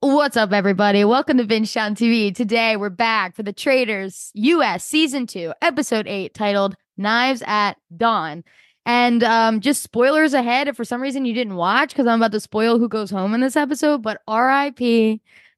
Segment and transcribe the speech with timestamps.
[0.00, 1.06] What's up, everybody?
[1.06, 2.32] Welcome to Bingetown TV.
[2.34, 8.44] Today, we're back for the Traitors US Season 2, Episode 8, titled Knives at Dawn.
[8.84, 12.32] And um, just spoilers ahead if for some reason you didn't watch, because I'm about
[12.32, 14.02] to spoil who goes home in this episode.
[14.02, 14.78] But RIP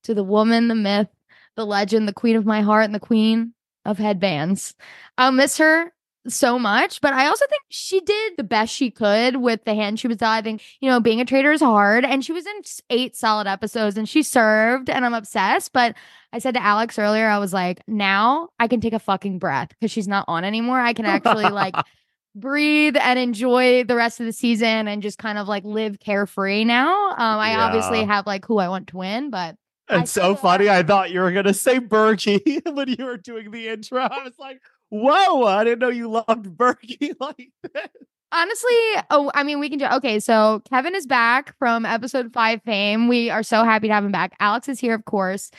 [0.04, 1.08] to the woman, the myth,
[1.56, 4.76] the legend, the queen of my heart, and the queen of headbands.
[5.18, 5.92] I'll miss her
[6.30, 9.98] so much, but I also think she did the best she could with the hand
[10.00, 10.60] she was diving.
[10.80, 14.08] You know, being a traitor is hard, and she was in eight solid episodes and
[14.08, 15.72] she served, and I'm obsessed.
[15.72, 15.94] But
[16.32, 19.70] I said to Alex earlier, I was like, now I can take a fucking breath
[19.70, 20.78] because she's not on anymore.
[20.80, 21.74] I can actually like
[22.34, 26.64] breathe and enjoy the rest of the season and just kind of like live carefree
[26.64, 27.10] now.
[27.10, 27.66] Um, I Yeah.
[27.66, 29.56] obviously have like who I want to win, but
[29.88, 30.68] I It's so funny.
[30.68, 34.00] I thought you were gonna say Bergie when you were doing the intro.
[34.02, 35.44] I was like, "Whoa!
[35.44, 37.88] I didn't know you loved Bergie like this."
[38.30, 38.76] Honestly,
[39.10, 40.20] oh, I mean, we can do okay.
[40.20, 43.08] So Kevin is back from episode five fame.
[43.08, 44.34] We are so happy to have him back.
[44.38, 45.50] Alex is here, of course.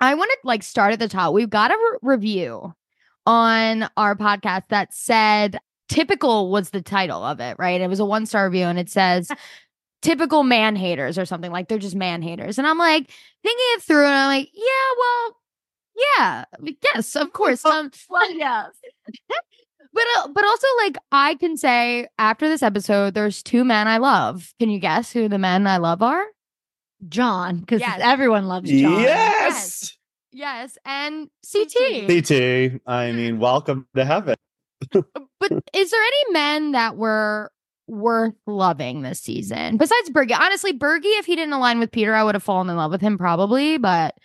[0.00, 1.32] I want to like start at the top.
[1.32, 2.74] We've got a re- review
[3.24, 5.58] on our podcast that said
[5.88, 7.80] typical was the title of it, right?
[7.80, 9.30] It was a one star review and it says
[10.02, 12.58] typical man haters or something like they're just man haters.
[12.58, 13.10] And I'm like
[13.42, 15.36] thinking it through and I'm like, yeah, well,
[16.18, 16.44] yeah,
[16.94, 17.64] yes, of course.
[17.64, 18.68] Um, Well, yes.
[19.92, 23.98] but uh, but also like I can say after this episode, there's two men I
[23.98, 24.52] love.
[24.58, 26.24] Can you guess who the men I love are?
[27.08, 28.00] John, because Yes.
[28.02, 29.00] everyone loves John.
[29.00, 29.96] Yes,
[30.32, 32.06] Yes, and CT.
[32.06, 32.80] CT.
[32.86, 34.36] I mean, welcome to heaven.
[35.40, 37.50] But is there any men that were
[37.88, 40.38] worth loving this season besides Bergie?
[40.38, 43.00] Honestly, Bergie, if he didn't align with Peter, I would have fallen in love with
[43.00, 43.76] him probably.
[43.76, 44.20] But I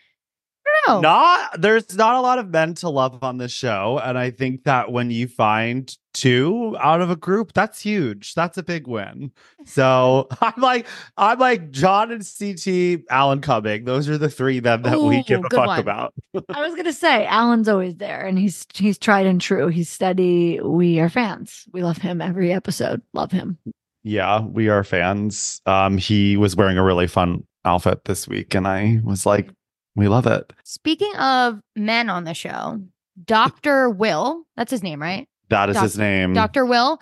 [0.86, 1.02] don't know.
[1.02, 4.64] Not there's not a lot of men to love on this show, and I think
[4.64, 8.34] that when you find two out of a group, that's huge.
[8.34, 9.32] That's a big win.
[9.66, 13.86] So I'm like, I'm like John and CT, Alan Cumming.
[13.86, 15.80] Those are the three men that we Ooh, give a fuck one.
[15.80, 16.14] about.
[16.50, 19.68] I was gonna say Alan's always there, and he's he's tried and true.
[19.68, 20.60] He's steady.
[20.62, 21.66] We are fans.
[21.72, 23.02] We love him every episode.
[23.14, 23.58] Love him.
[24.04, 25.62] Yeah, we are fans.
[25.66, 29.50] Um, he was wearing a really fun outfit this week, and I was like,
[29.98, 30.54] we love it.
[30.64, 32.80] Speaking of men on the show,
[33.26, 35.28] Doctor Will, that's his name, right?
[35.50, 36.34] That is Doc- his name.
[36.34, 37.00] Doctor Will.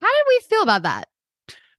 [0.00, 1.08] How did we feel about that?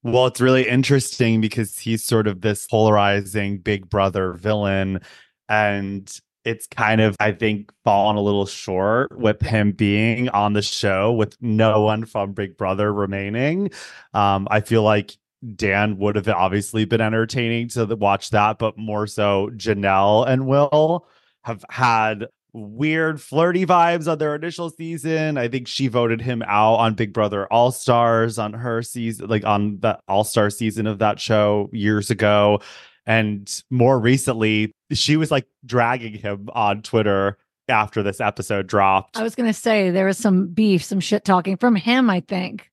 [0.01, 5.01] Well, it's really interesting because he's sort of this polarizing big brother villain.
[5.47, 6.11] And
[6.45, 11.11] it's kind of, I think, fallen a little short with him being on the show
[11.11, 13.71] with no one from Big Brother remaining.
[14.13, 15.17] Um, I feel like
[15.55, 21.07] Dan would have obviously been entertaining to watch that, but more so Janelle and Will
[21.44, 25.38] have had weird flirty vibes on their initial season.
[25.38, 29.45] I think she voted him out on Big Brother All Stars on her season, like
[29.45, 32.61] on the All Star season of that show years ago.
[33.05, 39.17] And more recently, she was like dragging him on Twitter after this episode dropped.
[39.17, 42.09] I was gonna say there was some beef, some shit talking from him.
[42.09, 42.69] I think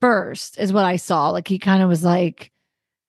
[0.00, 1.30] first is what I saw.
[1.30, 2.50] Like he kind of was like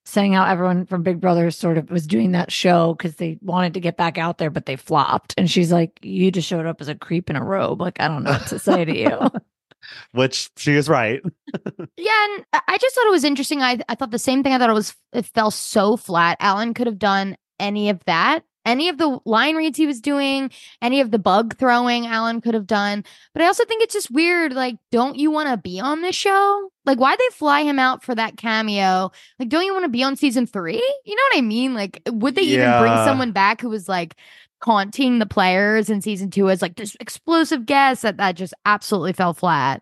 [0.06, 3.74] saying how everyone from Big Brother sort of was doing that show because they wanted
[3.76, 5.34] to get back out there, but they flopped.
[5.38, 7.82] And she's like, "You just showed up as a creep in a robe.
[7.82, 9.20] Like I don't know what to say to you."
[10.14, 11.22] which she is right.
[11.98, 13.62] Yeah, and I- I just thought it was interesting.
[13.62, 14.54] I I thought the same thing.
[14.54, 16.38] I thought it was it fell so flat.
[16.40, 18.44] Alan could have done any of that.
[18.66, 22.54] Any of the line reads he was doing, any of the bug throwing Alan could
[22.54, 23.04] have done.
[23.34, 24.54] But I also think it's just weird.
[24.54, 26.70] Like, don't you want to be on this show?
[26.86, 29.12] Like, why'd they fly him out for that cameo?
[29.40, 30.84] Like, don't you want to be on season three?
[31.06, 31.74] You know what I mean?
[31.74, 34.16] Like, would they even bring someone back who was like
[34.64, 39.14] taunting the players in season two as like this explosive guest that that just absolutely
[39.14, 39.82] fell flat?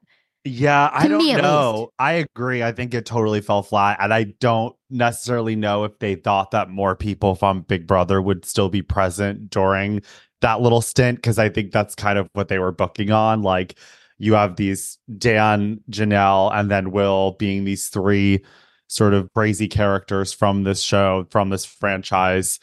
[0.50, 1.80] Yeah, I To don't know.
[1.80, 1.92] least.
[2.00, 2.64] I agree.
[2.64, 3.98] I think it totally fell flat.
[4.02, 8.46] And I don't necessarily know if they thought that more people from Big Brother would
[8.46, 10.02] still be present during
[10.42, 13.42] that little stint, because I think that's kind of what they were booking on.
[13.42, 13.78] Like
[14.18, 18.44] you have these Dan, Janelle, and then Will being these three
[18.88, 22.60] sort of crazy characters from this show, from this franchise.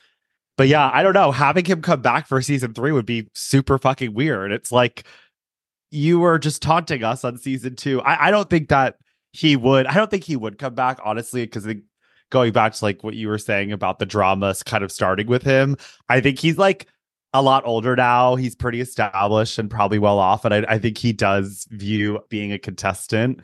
[0.56, 1.30] But yeah, I don't know.
[1.32, 4.52] Having him come back for season three would be super fucking weird.
[4.52, 5.06] It's like
[5.96, 8.02] you were just taunting us on season two.
[8.02, 8.98] I, I don't think that
[9.32, 9.86] he would.
[9.86, 11.66] I don't think he would come back, honestly, because
[12.30, 15.42] going back to like what you were saying about the dramas kind of starting with
[15.42, 15.76] him,
[16.08, 16.86] I think he's like
[17.32, 18.36] a lot older now.
[18.36, 20.44] He's pretty established and probably well off.
[20.44, 23.40] And I, I think he does view being a contestant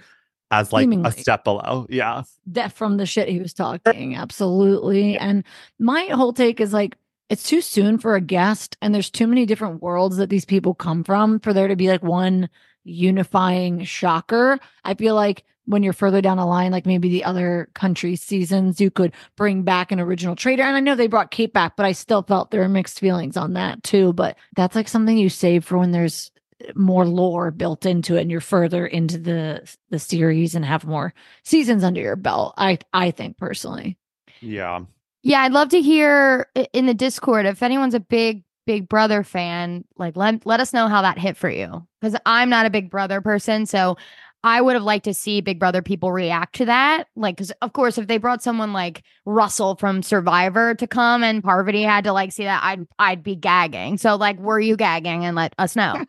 [0.50, 1.87] as like a step below.
[1.88, 2.25] Yeah.
[2.46, 4.14] that from the shit he was talking.
[4.14, 5.16] Absolutely.
[5.16, 5.44] And
[5.78, 6.96] my whole take is like,
[7.32, 10.75] it's too soon for a guest, and there's too many different worlds that these people
[10.75, 12.50] come from for there to be like one
[12.84, 14.58] unifying shocker.
[14.84, 18.82] I feel like when you're further down the line, like maybe the other country seasons,
[18.82, 20.62] you could bring back an original traitor.
[20.62, 23.38] And I know they brought Kate back, but I still felt there were mixed feelings
[23.38, 24.12] on that too.
[24.12, 26.32] But that's like something you save for when there's
[26.75, 31.14] more lore built into it and you're further into the the series and have more
[31.44, 32.52] seasons under your belt.
[32.58, 33.96] I I think personally.
[34.43, 34.81] Yeah.
[35.22, 39.84] Yeah, I'd love to hear in the Discord if anyone's a big Big Brother fan,
[39.96, 42.90] like let let us know how that hit for you because I'm not a Big
[42.90, 43.96] Brother person, so
[44.44, 47.08] I would have liked to see Big Brother people react to that.
[47.14, 51.42] Like, because of course, if they brought someone like Russell from Survivor to come and
[51.42, 53.98] Parvati had to like see that, I'd I'd be gagging.
[53.98, 55.25] So like, were you gagging?
[55.25, 56.04] And let us know.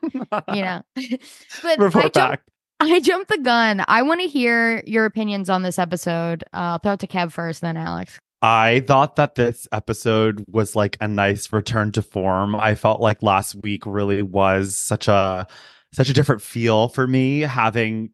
[0.54, 2.42] You know, but I Report jumped back.
[2.80, 3.84] I jumped the gun.
[3.88, 6.44] I want to hear your opinions on this episode.
[6.54, 8.20] Uh, I'll throw it to Kev first, then Alex.
[8.44, 12.56] I thought that this episode was like a nice return to form.
[12.56, 15.48] I felt like last week really was such a
[15.94, 18.10] such a different feel for me having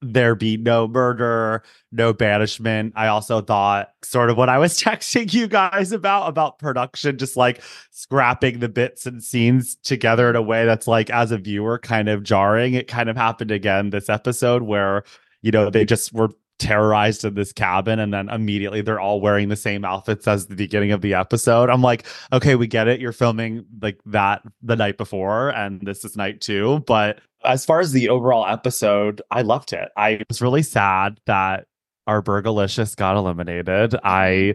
[0.00, 1.62] there be no murder,
[1.92, 2.94] no banishment.
[2.96, 7.36] I also thought sort of what I was texting you guys about about production just
[7.36, 7.60] like
[7.90, 12.08] scrapping the bits and scenes together in a way that's like as a viewer kind
[12.08, 12.72] of jarring.
[12.72, 15.04] It kind of happened again this episode where
[15.42, 16.30] you know they just were
[16.60, 20.54] terrorized in this cabin and then immediately they're all wearing the same outfits as the
[20.54, 21.70] beginning of the episode.
[21.70, 23.00] I'm like, okay, we get it.
[23.00, 27.80] You're filming like that the night before and this is night 2, but as far
[27.80, 29.88] as the overall episode, I loved it.
[29.96, 31.66] I was really sad that
[32.06, 33.96] our Burgalicious got eliminated.
[34.04, 34.54] I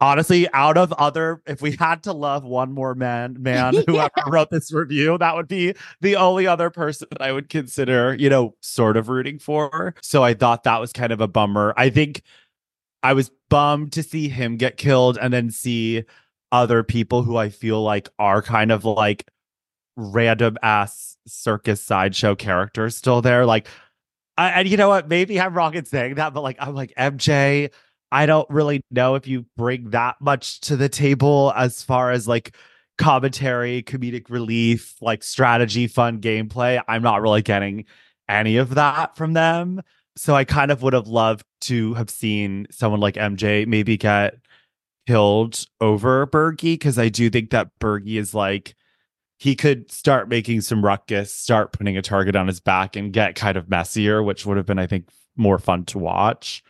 [0.00, 4.50] honestly, out of other, if we had to love one more man, man, whoever wrote
[4.50, 8.54] this review, that would be the only other person that I would consider, you know,
[8.60, 9.94] sort of rooting for.
[10.02, 11.72] So I thought that was kind of a bummer.
[11.76, 12.22] I think
[13.02, 16.04] I was bummed to see him get killed and then see
[16.52, 19.28] other people who I feel like are kind of like
[19.96, 23.46] random ass circus sideshow characters still there.
[23.46, 23.66] Like,
[24.36, 25.08] I, and you know what?
[25.08, 27.70] Maybe I'm wrong in saying that, but like, I'm like, MJ,
[28.12, 32.28] I don't really know if you bring that much to the table as far as
[32.28, 32.56] like
[32.98, 36.82] commentary, comedic relief, like strategy, fun gameplay.
[36.88, 37.84] I'm not really getting
[38.28, 39.82] any of that from them.
[40.16, 44.36] So I kind of would have loved to have seen someone like MJ maybe get
[45.06, 48.74] killed over Bergie because I do think that Bergie is like
[49.38, 53.34] he could start making some ruckus, start putting a target on his back and get
[53.34, 56.62] kind of messier, which would have been, I think, more fun to watch.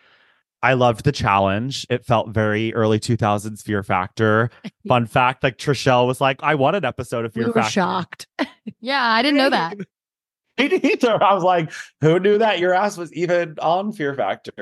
[0.63, 1.87] I loved the challenge.
[1.91, 4.51] It felt very early 2000s Fear Factor.
[4.89, 7.71] Fun fact like Trishelle was like, I want an episode of We Fear were Factor.
[7.71, 8.27] shocked.
[8.81, 9.79] Yeah, I didn't know that.
[10.59, 11.23] Me neither.
[11.23, 11.71] I was like,
[12.01, 14.53] who knew that your ass was even on Fear Factor?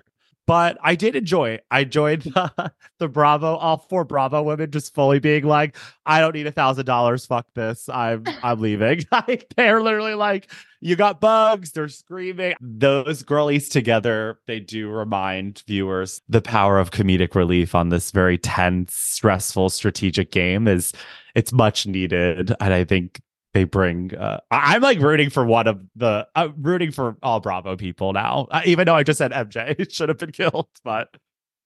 [0.46, 1.64] But I did enjoy it.
[1.70, 6.34] I enjoyed the, the Bravo, all four Bravo women just fully being like, I don't
[6.34, 7.24] need a thousand dollars.
[7.24, 7.88] Fuck this.
[7.88, 9.04] I'm I'm leaving.
[9.10, 10.50] like they're literally like,
[10.84, 12.54] you got bugs, they're screaming.
[12.60, 18.36] Those girlies together, they do remind viewers the power of comedic relief on this very
[18.36, 20.92] tense, stressful, strategic game is
[21.34, 22.54] it's much needed.
[22.60, 23.22] And I think
[23.54, 27.38] they bring uh, I- i'm like rooting for one of the i'm rooting for all
[27.38, 31.08] bravo people now uh, even though i just said mj should have been killed but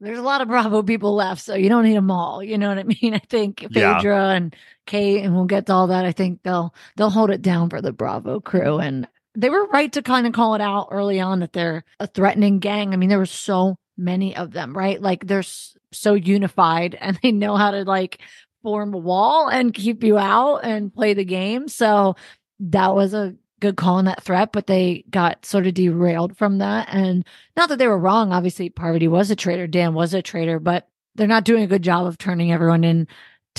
[0.00, 2.43] There's a lot of Bravo people left, so you don't need them all.
[2.43, 3.14] You know what I mean?
[3.14, 4.00] I think Yeah.
[4.31, 4.55] And
[4.87, 6.05] Kate, and we'll get to all that.
[6.05, 9.93] I think they'll they'll hold it down for the Bravo crew, and they were right
[9.93, 12.93] to kind of call it out early on that they're a threatening gang.
[12.93, 15.00] I mean, there were so many of them, right?
[15.00, 18.21] Like they're s- so unified, and they know how to like
[18.62, 21.69] form a wall and keep you out and play the game.
[21.69, 22.17] So
[22.61, 26.58] that was a good call on that threat, but they got sort of derailed from
[26.58, 26.88] that.
[26.90, 27.24] And
[27.56, 28.32] not that they were wrong.
[28.32, 31.82] Obviously, Parvati was a traitor, Dan was a traitor, but they're not doing a good
[31.82, 33.08] job of turning everyone in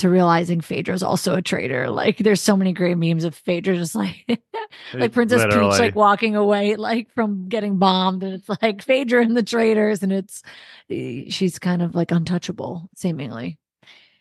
[0.00, 1.90] to realizing Phaedra's also a traitor.
[1.90, 4.24] Like there's so many great memes of Phaedra just like
[4.94, 5.70] like Princess Literally.
[5.72, 10.02] Peach like walking away like from getting bombed and it's like Phaedra and the traitors
[10.02, 10.42] and it's
[10.88, 13.58] eh, she's kind of like untouchable seemingly.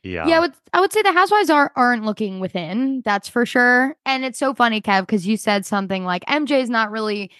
[0.04, 0.28] Yeah.
[0.28, 3.02] Yeah, I would, I would say the housewives are aren't looking within.
[3.04, 3.96] That's for sure.
[4.06, 7.32] And it's so funny, Kev, because you said something like MJ is not really.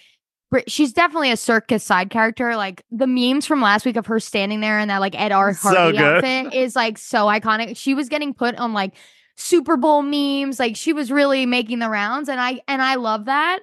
[0.66, 2.56] She's definitely a circus side character.
[2.56, 5.54] Like the memes from last week of her standing there in that like Ed R.
[5.54, 6.24] So Hardy good.
[6.24, 7.76] outfit is like so iconic.
[7.76, 8.94] She was getting put on like
[9.36, 10.58] Super Bowl memes.
[10.58, 13.60] Like she was really making the rounds, and I and I love that.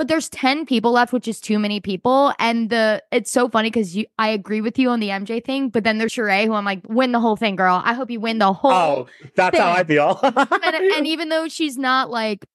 [0.00, 2.32] But there's 10 people left, which is too many people.
[2.38, 5.68] And the it's so funny because you I agree with you on the MJ thing,
[5.68, 7.82] but then there's Sheree, who I'm like, win the whole thing, girl.
[7.84, 10.18] I hope you win the whole Oh, that's how I feel.
[10.22, 12.46] and, and even though she's not like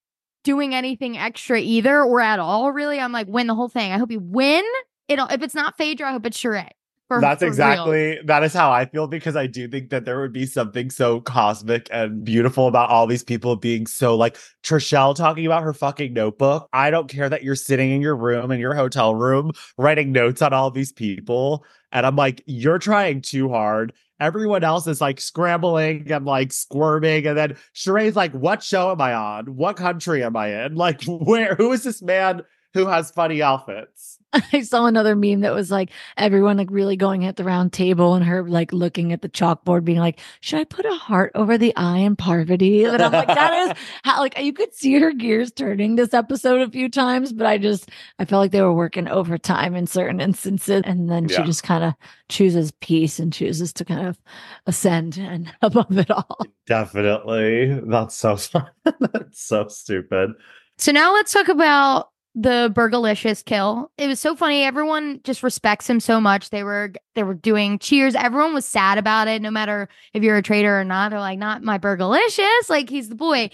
[0.42, 3.92] doing anything extra either or at all, really, I'm like, win the whole thing.
[3.92, 4.64] I hope you win.
[5.06, 6.70] It if it's not Phaedra, I hope it's Sheree.
[7.08, 7.52] For- That's for real.
[7.52, 10.90] exactly that is how I feel because I do think that there would be something
[10.90, 15.72] so cosmic and beautiful about all these people being so like Trishelle talking about her
[15.72, 16.68] fucking notebook.
[16.72, 20.42] I don't care that you're sitting in your room in your hotel room writing notes
[20.42, 21.64] on all these people.
[21.92, 23.92] And I'm like, you're trying too hard.
[24.18, 27.26] Everyone else is like scrambling and like squirming.
[27.26, 29.44] And then Sheree's like, what show am I on?
[29.56, 30.74] What country am I in?
[30.74, 32.42] Like, where who is this man
[32.76, 34.18] who has funny outfits?
[34.52, 38.14] I saw another meme that was like everyone like really going at the round table
[38.14, 41.56] and her like looking at the chalkboard being like, should I put a heart over
[41.56, 42.84] the eye in Parvati?
[42.84, 46.60] And I'm like, that is how like you could see her gears turning this episode
[46.60, 50.20] a few times, but I just I felt like they were working overtime in certain
[50.20, 50.82] instances.
[50.84, 51.44] And then she Yeah.
[51.44, 51.94] just kind of
[52.28, 54.18] chooses peace and chooses to kind of
[54.66, 56.40] ascend and above it all.
[56.66, 57.80] Definitely.
[57.86, 58.68] That's so fun.
[58.84, 60.30] That's so stupid.
[60.78, 63.90] So now let's talk about the Burgalicious kill.
[63.96, 64.62] It was so funny.
[64.62, 66.50] Everyone just respects him so much.
[66.50, 68.14] They were they were doing cheers.
[68.14, 71.10] Everyone was sad about it, no matter if you're a traitor or not.
[71.10, 72.68] They're like, not my Burgalicious.
[72.68, 73.48] Like he's the boy.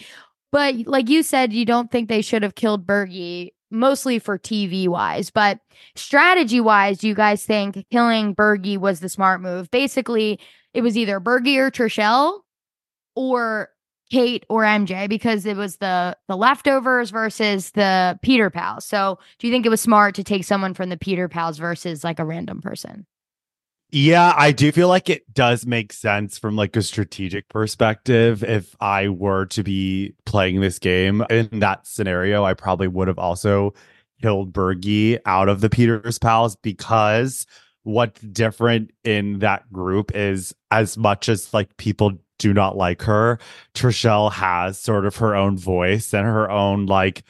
[0.51, 4.89] But like you said, you don't think they should have killed Bergie, mostly for TV
[4.89, 5.31] wise.
[5.31, 5.61] But
[5.95, 9.71] strategy wise, do you guys think killing Bergie was the smart move?
[9.71, 10.41] Basically,
[10.75, 12.41] it was either Bergie or Trishelle
[13.15, 13.71] or
[14.13, 18.85] Kate or MJ because it was the the leftovers versus the Peter pals.
[18.85, 22.05] So, do you think it was smart to take someone from the Peter pals versus
[22.05, 23.07] like a random person?
[23.91, 28.45] Yeah, I do feel like it does make sense from like a strategic perspective.
[28.45, 33.19] If I were to be playing this game in that scenario, I probably would have
[33.19, 33.73] also
[34.21, 37.47] killed Bergie out of the Peters Pals because
[37.85, 42.13] what's different in that group is as much as like people
[42.43, 43.39] do not like her,
[43.75, 47.23] Trishelle has sort of her own voice and her own like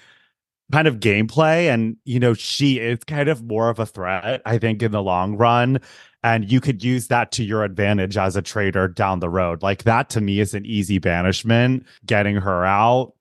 [0.72, 1.72] kind of gameplay.
[1.72, 5.02] And, you know, she is kind of more of a threat, I think, in the
[5.02, 5.80] long run.
[6.24, 9.62] And you could use that to your advantage as a traitor down the road.
[9.62, 13.12] Like that to me is an easy banishment, getting her out.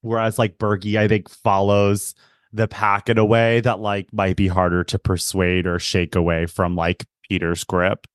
[0.00, 2.14] Whereas like Bergie, I think follows
[2.52, 6.46] the pack in a way that like might be harder to persuade or shake away
[6.46, 8.06] from like Peter's grip.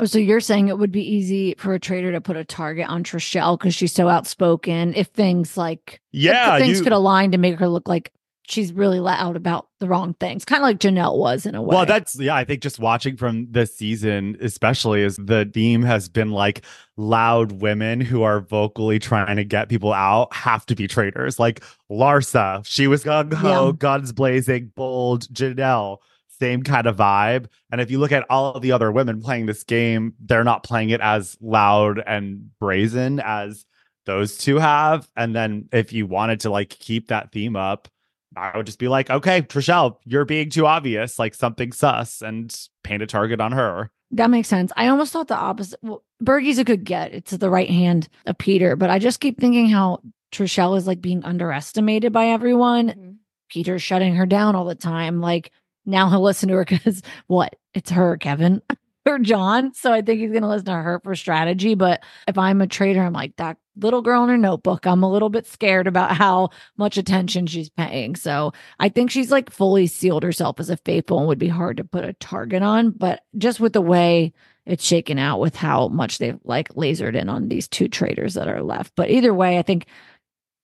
[0.00, 2.88] Oh, so you're saying it would be easy for a traitor to put a target
[2.88, 4.92] on Trishelle because she's so outspoken.
[4.94, 8.10] If things like if Yeah, things you- could align to make her look like
[8.46, 11.76] she's really loud about the wrong things, kind of like Janelle was in a way.
[11.76, 12.34] Well, that's yeah.
[12.34, 16.62] I think just watching from this season, especially, is the theme has been like
[16.96, 21.38] loud women who are vocally trying to get people out have to be traitors.
[21.38, 23.72] Like Larsa, she was gung ho, Yeah.
[23.78, 25.28] guns blazing, bold.
[25.32, 25.98] Janelle,
[26.38, 27.46] same kind of vibe.
[27.70, 30.62] And if you look at all of the other women playing this game, they're not
[30.64, 33.66] playing it as loud and brazen as
[34.06, 35.08] those two have.
[35.16, 37.88] And then if you wanted to like keep that theme up,
[38.36, 42.54] I would just be like, okay, Trishelle, you're being too obvious, like something sus, and
[42.82, 43.90] paint a target on her.
[44.10, 44.72] that makes sense.
[44.76, 45.78] I almost thought the opposite.
[45.82, 47.12] Well, Bergie's a good get.
[47.14, 50.00] It's the right hand of Peter, but I just keep thinking how
[50.32, 52.88] Trishelle is like being underestimated by everyone.
[52.88, 53.10] Mm-hmm.
[53.50, 55.20] Peter's shutting her down all the time.
[55.20, 55.52] Like
[55.86, 57.56] now he'll listen to her because what?
[57.74, 58.62] It's her, Kevin
[59.06, 59.74] or John.
[59.74, 61.74] So I think he's gonna listen to her for strategy.
[61.74, 64.86] But if I'm a traitor, I'm like that little girl in her notebook.
[64.86, 68.14] I'm a little bit scared about how much attention she's paying.
[68.16, 71.76] So I think she's like fully sealed herself as a faithful and would be hard
[71.78, 72.90] to put a target on.
[72.90, 74.32] But just with the way
[74.66, 78.48] it's shaken out with how much they've like lasered in on these two traitors that
[78.48, 78.92] are left.
[78.96, 79.86] But either way, I think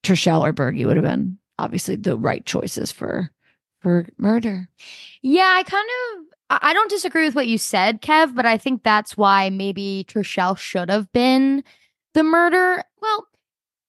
[0.03, 3.31] Trishelle or Bergie would have been obviously the right choices for
[3.81, 4.69] for murder.
[5.23, 8.83] Yeah, I kind of I don't disagree with what you said, Kev, but I think
[8.83, 11.63] that's why maybe Trishelle should have been
[12.15, 12.83] the murder.
[13.01, 13.27] Well,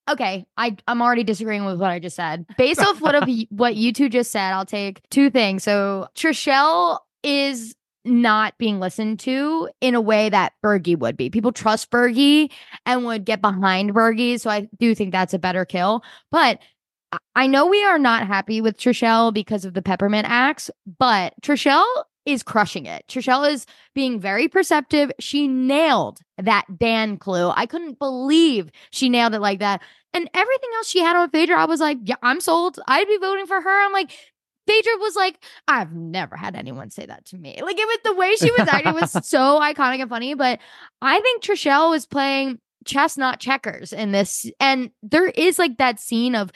[0.10, 2.45] okay, I I'm already disagreeing with what I just said.
[2.57, 5.63] Based off what of what you two just said, I'll take two things.
[5.63, 11.29] So Trishelle is not being listened to in a way that Bergie would be.
[11.29, 12.51] People trust Bergie
[12.86, 14.39] and would get behind Bergie.
[14.39, 16.03] So I do think that's a better kill.
[16.31, 16.60] But
[17.35, 21.85] I know we are not happy with Trishelle because of the peppermint axe, but Trishelle
[22.25, 23.03] is crushing it.
[23.07, 23.65] Trishelle is
[23.95, 25.11] being very perceptive.
[25.19, 27.49] She nailed that Dan clue.
[27.49, 29.81] I couldn't believe she nailed it like that.
[30.13, 32.79] And everything else she had on Phaedra, I was like, yeah, I'm sold.
[32.87, 33.85] I'd be voting for her.
[33.85, 34.11] I'm like,
[34.67, 37.59] Phaedra was like, I've never had anyone say that to me.
[37.61, 40.33] Like it was the way she was acting was so iconic and funny.
[40.33, 40.59] But
[41.01, 44.45] I think Trishelle was playing chess, not checkers in this.
[44.59, 46.51] And there is like that scene of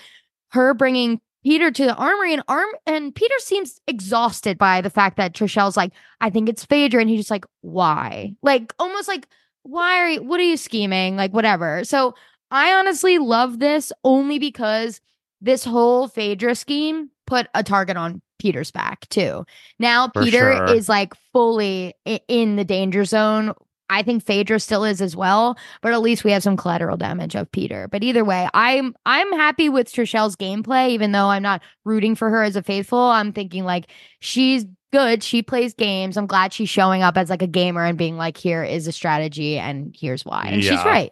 [0.49, 5.17] her bringing Peter to the armory and arm and Peter seems exhausted by the fact
[5.17, 7.01] that Trishelle's like, I think it's Phaedra.
[7.01, 8.33] And he's just like, why?
[8.41, 9.27] Like almost like,
[9.61, 11.15] why are you what are you scheming?
[11.17, 11.83] Like whatever.
[11.83, 12.15] So
[12.49, 15.01] I honestly love this only because
[15.41, 19.45] this whole Phaedra scheme put a target on Peter's back too.
[19.79, 20.73] Now For Peter sure.
[20.73, 21.93] is like fully
[22.27, 23.53] in the danger zone.
[23.89, 27.35] I think Phaedra still is as well, but at least we have some collateral damage
[27.35, 27.87] of Peter.
[27.87, 32.29] But either way, I'm I'm happy with Trishelle's gameplay, even though I'm not rooting for
[32.29, 32.99] her as a faithful.
[32.99, 33.87] I'm thinking like
[34.19, 35.21] she's good.
[35.23, 36.17] She plays games.
[36.17, 38.91] I'm glad she's showing up as like a gamer and being like, here is a
[38.91, 40.45] strategy and here's why.
[40.47, 41.11] And she's right.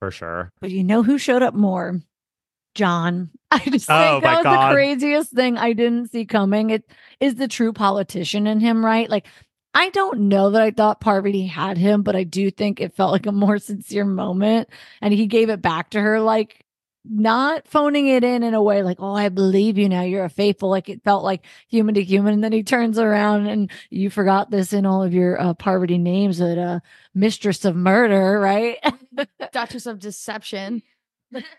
[0.00, 0.50] For sure.
[0.60, 2.00] But you know who showed up more?
[2.74, 3.30] John.
[3.50, 4.68] I just Oh, think that was God.
[4.70, 6.70] the craziest thing I didn't see coming.
[6.70, 6.84] It
[7.20, 9.08] is the true politician in him, right?
[9.08, 9.26] Like,
[9.78, 13.12] I don't know that I thought Parvati had him, but I do think it felt
[13.12, 14.68] like a more sincere moment.
[15.00, 16.66] And he gave it back to her, like
[17.04, 20.02] not phoning it in in a way like, oh, I believe you now.
[20.02, 20.68] You're a faithful.
[20.68, 22.34] Like it felt like human to human.
[22.34, 25.96] And then he turns around and you forgot this in all of your uh, Parvati
[25.96, 26.80] names, that uh,
[27.14, 28.78] mistress of murder, right?
[29.52, 30.82] Duchess of Deception.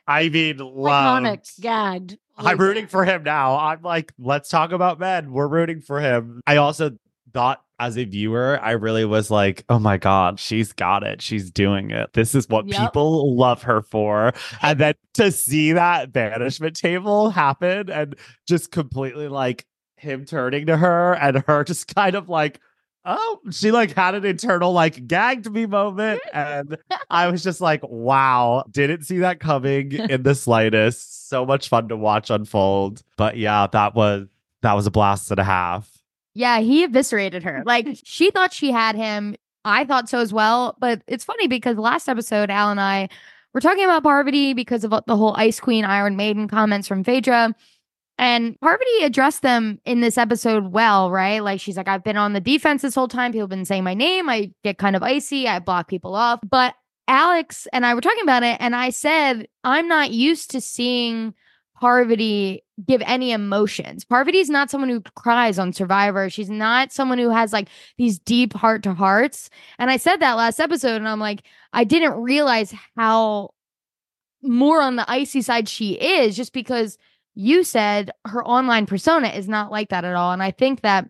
[0.05, 1.61] I mean, Iconic, loved.
[1.61, 2.17] gagged.
[2.35, 3.55] I'm rooting for him now.
[3.57, 5.31] I'm like, let's talk about men.
[5.31, 6.41] We're rooting for him.
[6.45, 6.97] I also
[7.33, 11.21] thought as a viewer, I really was like, oh my God, she's got it.
[11.21, 12.11] She's doing it.
[12.13, 12.77] This is what Yep.
[12.79, 14.33] people love her for.
[14.61, 18.15] And then to see that banishment table happen and
[18.47, 19.65] just completely like
[19.97, 22.59] him turning to her and her just kind of like,
[23.05, 26.21] oh, she like had an internal like gagged me moment.
[26.33, 26.77] And
[27.09, 31.29] I was just like, wow, didn't see that coming in the slightest.
[31.29, 33.01] So much fun to watch unfold.
[33.17, 34.27] But yeah, that was
[34.61, 35.88] that was a blast and a half.
[36.33, 37.63] Yeah, he eviscerated her.
[37.65, 39.35] Like she thought she had him.
[39.65, 40.75] I thought so as well.
[40.79, 43.09] But it's funny because last episode, Al and I
[43.53, 47.03] were talking about Parvati because of uh, the whole Ice Queen, Iron Maiden comments from
[47.03, 47.53] Phaedra.
[48.17, 51.41] And Parvati addressed them in this episode well, right?
[51.41, 53.31] Like she's like, I've been on the defense this whole time.
[53.31, 54.27] People have been saying my name.
[54.27, 55.47] I get kind of icy.
[55.47, 56.41] I block people off.
[56.47, 56.73] But
[57.07, 61.33] Alex and I were talking about it, and I said, I'm not used to seeing
[61.79, 64.03] Parvati give any emotions.
[64.03, 66.29] Parvati's not someone who cries on Survivor.
[66.29, 69.49] She's not someone who has like these deep heart to hearts.
[69.77, 73.51] And I said that last episode, and I'm like, I didn't realize how
[74.41, 76.97] more on the icy side she is just because
[77.35, 80.33] you said her online persona is not like that at all.
[80.33, 81.09] And I think that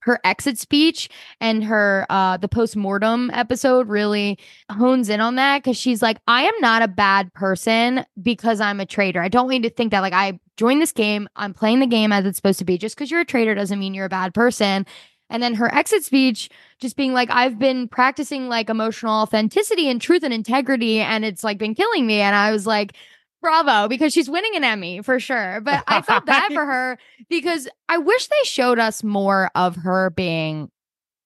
[0.00, 1.08] her exit speech
[1.40, 4.38] and her uh the post-mortem episode really
[4.70, 8.80] hones in on that because she's like i am not a bad person because i'm
[8.80, 9.20] a traitor.
[9.22, 12.12] I don't need to think that like i joined this game i'm playing the game
[12.12, 12.78] as it's supposed to be.
[12.78, 14.86] Just because you're a traitor doesn't mean you're a bad person.
[15.30, 16.48] And then her exit speech
[16.80, 21.44] just being like i've been practicing like emotional authenticity and truth and integrity and it's
[21.44, 22.20] like been killing me.
[22.20, 22.94] And i was like
[23.40, 26.98] bravo because she's winning an emmy for sure but i felt bad for her
[27.28, 30.70] because I wish they showed us more of her being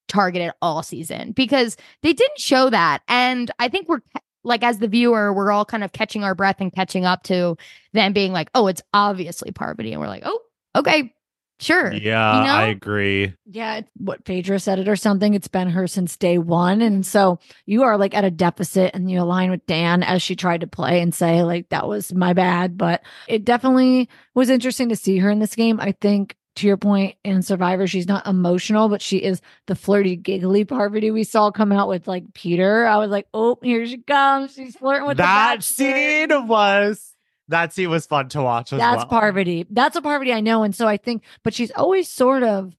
[0.09, 3.03] targeted all season because they didn't show that.
[3.09, 4.03] And I think we're
[4.45, 7.57] like, as the viewer, we're all kind of catching our breath and catching up to
[7.93, 9.93] them being like, oh, it's obviously Parvati.
[9.93, 10.41] And we're like, oh,
[10.77, 11.15] okay,
[11.63, 11.93] sure.
[11.93, 12.55] Yeah, You know?
[12.55, 13.35] I agree.
[13.47, 15.35] Yeah, it's what Phaedra said it or something.
[15.35, 16.83] It's been her since day one.
[16.83, 20.37] And so you are like at a deficit and you align with Dan as she
[20.37, 22.77] tried to play and say, like, that was my bad.
[22.77, 25.81] But it definitely was interesting to see her in this game.
[25.81, 30.17] I think to your point in Survivor, she's not emotional, but she is the flirty,
[30.17, 32.85] giggly Parvati we saw come out with like Peter.
[32.85, 34.53] I was like, oh, here she comes.
[34.55, 37.12] She's flirting with that scene was
[37.49, 39.07] that scene was fun to watch as That's well.
[39.07, 39.67] Parvati.
[39.71, 40.63] That's a Parvati I know.
[40.63, 42.75] And so I think, but she's always sort of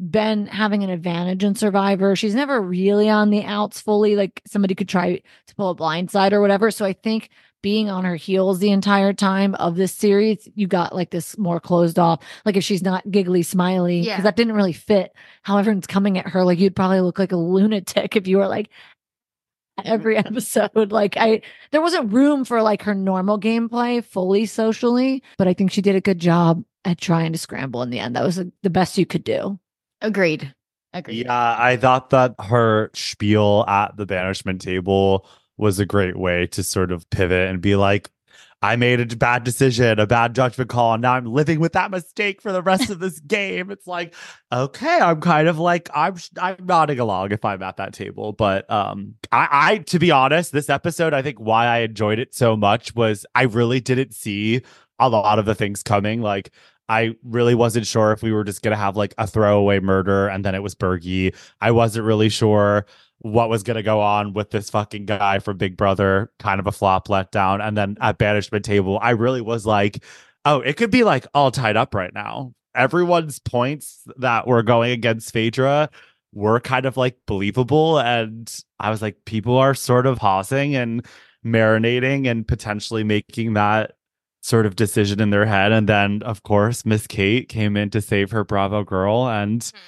[0.00, 2.14] been having an advantage in Survivor.
[2.16, 4.16] She's never really on the outs fully.
[4.16, 6.70] Like somebody could try to pull a blindside or whatever.
[6.70, 10.94] So I think being on her heels the entire time of this series, you got
[10.94, 12.22] like this more closed off.
[12.44, 14.22] Like if she's not giggly, smiley, because Yeah.
[14.22, 16.44] that didn't really fit how everyone's coming at her.
[16.44, 18.70] Like you'd probably look like a lunatic if you were like
[19.84, 20.92] every episode.
[20.92, 25.70] Like I there wasn't room for like her normal gameplay fully socially, but I think
[25.70, 28.16] she did a good job at trying to scramble in the end.
[28.16, 29.58] That was like, the best you could do.
[30.00, 30.54] Agreed.
[30.92, 31.26] Agreed.
[31.26, 35.26] Yeah, I thought that her spiel at the banishment table
[35.58, 38.10] was a great way to sort of pivot and be like,
[38.60, 41.92] I made a bad decision, a bad judgment call, and now I'm living with that
[41.92, 43.70] mistake for the rest of this game.
[43.70, 44.14] It's like,
[44.52, 48.32] okay, I'm kind of like I'm I'm nodding along if I'm at that table.
[48.32, 52.34] But um I, I to be honest, this episode, I think why I enjoyed it
[52.34, 54.62] so much was I really didn't see
[54.98, 56.20] a lot of the things coming.
[56.20, 56.50] Like
[56.88, 60.44] I really wasn't sure if we were just gonna have like a throwaway murder and
[60.44, 61.34] then it was Bergie.
[61.60, 62.86] I wasn't really sure
[63.20, 66.66] what was going to go on with this fucking guy from Big Brother, kind of
[66.66, 67.66] a flop letdown.
[67.66, 70.04] And then at Banishment Table, I really was like,
[70.44, 72.54] oh, it could be like all tied up right now.
[72.74, 75.90] Everyone's points that were going against Phaedra
[76.32, 77.98] were kind of like believable.
[77.98, 81.04] And I was like, people are sort of pausing and
[81.44, 83.92] marinating and potentially making that
[84.40, 85.72] sort of decision in their head.
[85.72, 89.28] And then, of course, Miss Kate came in to save her Bravo girl.
[89.28, 89.78] And mm-hmm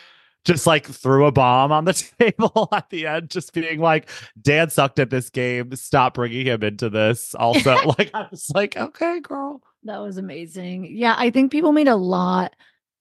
[0.44, 4.08] just like threw a bomb on the table at the end, just being like,
[4.40, 5.74] Dan sucked at this game.
[5.74, 7.34] Stop bringing him into this.
[7.34, 9.62] Also, like, I was like, okay, girl.
[9.84, 10.88] That was amazing.
[10.90, 12.54] Yeah, I think people made a lot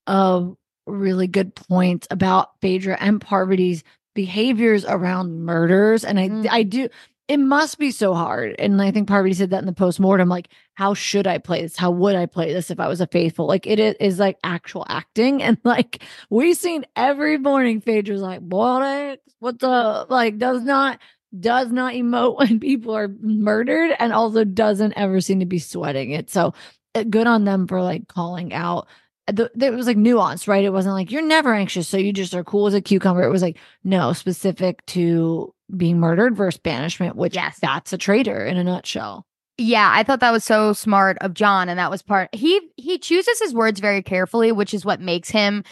[0.08, 3.84] of really good points about Phaedra and Parvati's
[4.16, 6.04] behaviors around murders.
[6.04, 6.48] And I, mm.
[6.50, 6.90] I do,
[7.30, 8.56] it must be so hard.
[8.58, 11.78] And I think Parvati said that in the post-mortem, like, how should I play this?
[11.78, 13.46] How would I play this if I was a faithful?
[13.46, 15.42] Like it is like actual acting.
[15.50, 20.10] And like we've seen every morning, Phaedra's like, what what's up?
[20.10, 21.00] Like does not
[21.40, 26.12] does not emote when people are murdered and also doesn't ever seem to be sweating
[26.12, 26.32] it.
[26.32, 26.56] So
[26.96, 28.88] uh, good on them for like calling out
[29.28, 30.64] the, it was like nuanced, right?
[30.66, 33.22] It wasn't like you're never anxious, so you just are cool as a cucumber.
[33.22, 37.60] It was like no, specific to being murdered versus banishment, which yes.
[37.62, 39.26] that's a traitor in a nutshell.
[39.58, 42.34] Yeah, I thought that was so smart of John, and that was part.
[42.34, 45.64] He he chooses his words very carefully, which is what makes him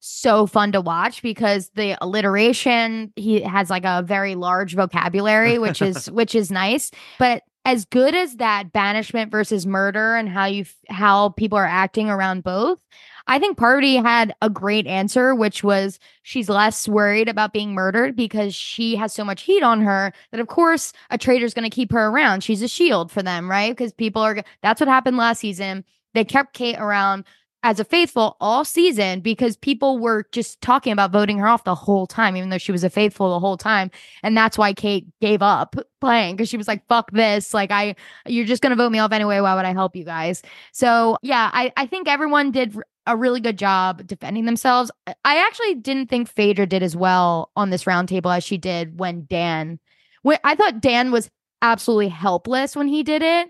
[0.00, 5.80] so fun to watch because the alliteration he has like a very large vocabulary, which
[5.80, 6.90] is which is nice.
[7.18, 12.08] But as good as that banishment versus murder and how you how people are acting
[12.08, 12.78] around both
[13.26, 18.16] i think parvati had a great answer which was she's less worried about being murdered
[18.16, 21.74] because she has so much heat on her that of course a traitor's going to
[21.74, 25.16] keep her around she's a shield for them right because people are that's what happened
[25.16, 25.84] last season
[26.14, 27.24] they kept kate around
[27.66, 31.74] as a faithful all season because people were just talking about voting her off the
[31.74, 33.90] whole time, even though she was a faithful the whole time.
[34.22, 37.52] And that's why Kate gave up playing because she was like, fuck this.
[37.52, 39.40] Like, I, you're just going to vote me off anyway.
[39.40, 40.42] Why would I help you guys?
[40.70, 44.90] So, yeah, I, I think everyone did a really good job defending themselves.
[45.06, 49.26] I actually didn't think Phaedra did as well on this roundtable as she did when
[49.28, 49.78] Dan,
[50.22, 51.30] when I thought Dan was
[51.62, 53.48] absolutely helpless when he did it,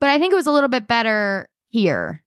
[0.00, 2.22] but I think it was a little bit better here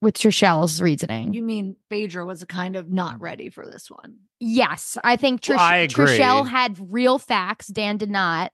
[0.00, 1.34] with Trishelle's reasoning.
[1.34, 4.16] You mean Phaedra was kind of not ready for this one?
[4.40, 7.66] Yes, I think Trish- well, I Trishelle had real facts.
[7.66, 8.52] Dan did not.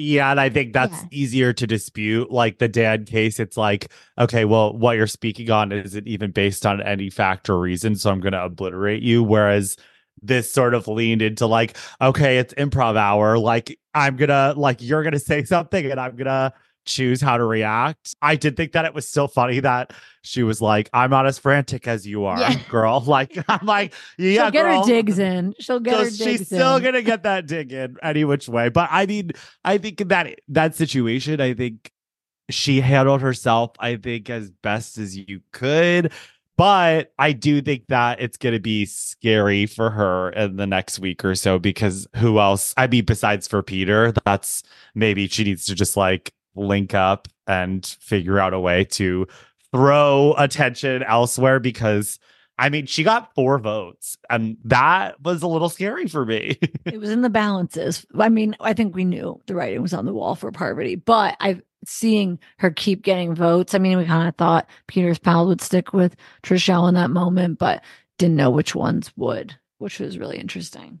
[0.00, 1.08] Yeah, and I think that's yeah.
[1.10, 2.30] easier to dispute.
[2.30, 6.64] Like the dad case, it's like, okay, well, what you're speaking on isn't even based
[6.64, 9.22] on any fact or reason, so I'm going to obliterate you.
[9.22, 9.76] Whereas
[10.22, 13.38] this sort of leaned into like, okay, it's improv hour.
[13.38, 16.54] Like I'm gonna, like you're gonna say something, and I'm gonna
[16.86, 18.14] choose how to react.
[18.22, 21.38] I did think that it was so funny that she was like, "I'm not as
[21.38, 22.54] frantic as you are, yeah.
[22.68, 24.80] girl." Like I'm like, "Yeah, She'll get girl.
[24.80, 25.54] her digs in.
[25.60, 26.46] She'll get so her digs She's in.
[26.46, 29.32] still gonna get that dig in any which way." But I mean,
[29.64, 31.90] I think that that situation, I think
[32.50, 36.12] she handled herself, I think, as best as you could.
[36.56, 40.98] But I do think that it's going to be scary for her in the next
[40.98, 42.74] week or so because who else?
[42.76, 44.62] I mean, besides for Peter, that's
[44.94, 49.26] maybe she needs to just like link up and figure out a way to
[49.72, 52.18] throw attention elsewhere because
[52.60, 56.58] I mean, she got four votes, and that was a little scary for me.
[56.84, 58.04] it was in the balances.
[58.18, 61.38] I mean, I think we knew the writing was on the wall for Parvati, but
[61.40, 63.74] I seeing her keep getting votes.
[63.74, 67.58] I mean, we kind of thought Peter's pal would stick with Trishelle in that moment,
[67.58, 67.82] but
[68.18, 71.00] didn't know which ones would, which was really interesting.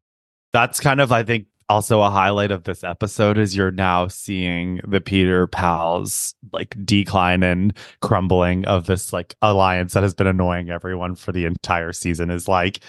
[0.53, 4.81] that's kind of i think also a highlight of this episode is you're now seeing
[4.85, 10.69] the peter pals like decline and crumbling of this like alliance that has been annoying
[10.69, 12.81] everyone for the entire season is like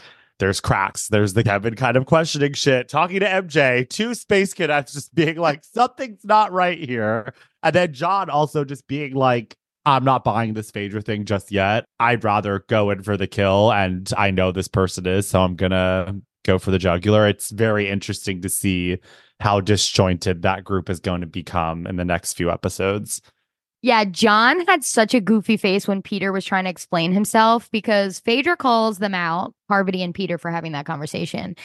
[0.43, 1.07] there's cracks.
[1.07, 5.37] There's the Kevin kind of questioning shit, talking to MJ, two space cadets just being
[5.37, 7.33] like, something's not right here.
[7.63, 11.85] And then John also just being like, I'm not buying this Phaedra thing just yet.
[12.01, 13.73] I'd rather go in for the kill.
[13.73, 17.27] And I know this person is, so I'm going to go for the jugular.
[17.27, 18.99] It's very interesting to see
[19.41, 23.21] how disjointed that group is going to become in the next few episodes.
[23.83, 28.21] Yeah, John had such a goofy face when Peter was trying to explain himself because
[28.21, 31.57] Phaedra calls them out, Parvati and Peter, for having that conversation.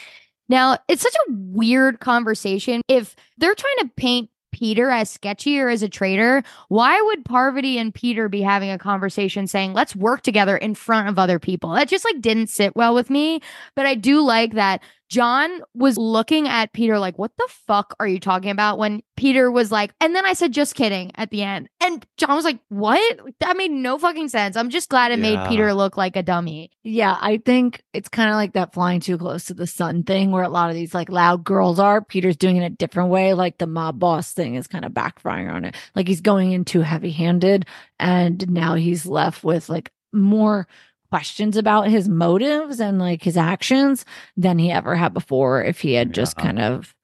[0.48, 2.82] Now, it's such a weird conversation.
[2.88, 7.78] If they're trying to paint Peter as sketchy or as a traitor, why would Parvati
[7.78, 11.70] and Peter be having a conversation saying, let's work together in front of other people?
[11.70, 13.40] That just like didn't sit well with me.
[13.74, 18.06] But I do like that John was looking at Peter like, what the fuck are
[18.06, 18.78] you talking about?
[18.78, 21.68] When Peter was like, and then I said, just kidding at the end.
[21.80, 23.18] And John was like, what?
[23.40, 24.56] That made no fucking sense.
[24.56, 25.36] I'm just glad it Yeah.
[25.36, 26.70] made Peter look like a dummy.
[26.84, 30.30] Yeah, I think it's kind of like that flying too close to the sun thing
[30.30, 32.02] where a lot of these like loud girls are.
[32.02, 33.34] Peter's doing it a different way.
[33.34, 35.74] Like the mob boss thing is kind of backfiring on it.
[35.94, 37.66] Like he's going in too heavy handed.
[37.98, 40.66] And now he's left with like more
[41.10, 44.04] questions about his motives and like his actions
[44.36, 46.44] than he ever had before if he had just Yeah.
[46.44, 46.94] kind of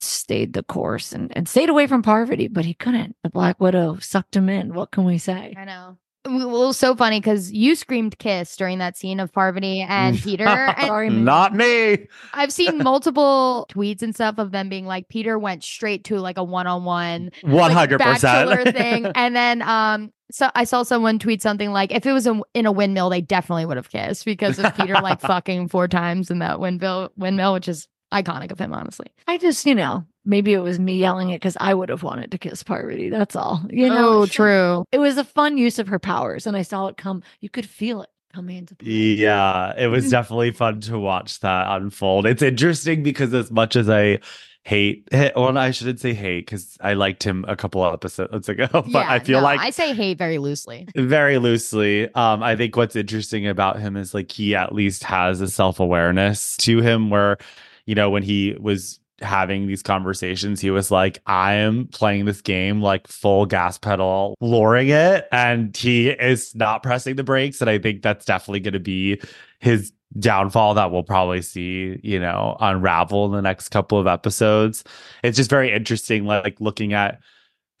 [0.00, 3.16] stayed the course and, and stayed away from Parvati, but he couldn't.
[3.22, 4.72] The Black Widow sucked him in.
[4.74, 5.54] What can we say?
[5.56, 5.96] I know.
[6.26, 10.46] Well, so funny because you screamed kiss during that scene of Parvati and Peter.
[10.46, 11.08] And Sorry.
[11.08, 12.06] Not me.
[12.34, 16.36] I've seen multiple tweets and stuff of them being like, Peter went straight to like
[16.36, 19.06] a one on one one hundred percent thing.
[19.14, 22.66] And then um so I saw someone tweet something like if it was a, in
[22.66, 26.38] a windmill, they definitely would have kissed because of Peter like fucking four times in
[26.40, 29.06] that windmill windmill, which is iconic of him, honestly.
[29.26, 32.30] I just, you know, maybe it was me yelling it because I would have wanted
[32.32, 33.08] to kiss Parvati.
[33.08, 33.62] That's all.
[33.70, 34.84] You know, oh, true.
[34.92, 37.22] It was a fun use of her powers, and I saw it come.
[37.40, 38.90] You could feel it coming into play.
[38.90, 40.10] Yeah, it was mm.
[40.10, 42.26] definitely fun to watch that unfold.
[42.26, 44.20] It's interesting because as much as I
[44.64, 48.68] hate, well, I shouldn't say hate because I liked him a couple of episodes ago,
[48.72, 50.86] but Yeah, I feel no, like I say hate very loosely.
[50.94, 52.12] very loosely.
[52.14, 55.80] Um, I think what's interesting about him is like he at least has a self
[55.80, 57.38] awareness to him where,
[57.86, 62.40] you know, when he was having these conversations, he was like, I am playing this
[62.40, 65.28] game like full gas pedal, luring it.
[65.30, 67.60] And he is not pressing the brakes.
[67.60, 69.20] And I think that's definitely going to be
[69.58, 74.82] his downfall that we'll probably see, you know, unravel in the next couple of episodes.
[75.22, 77.20] It's just very interesting, like looking at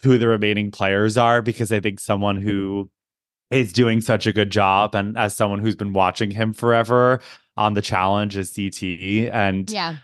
[0.02, 2.90] who the remaining players are, because I think someone who
[3.50, 7.20] is doing such a good job and as someone who's been watching him forever
[7.56, 9.28] on the challenge is CT.
[9.32, 9.96] And Yeah.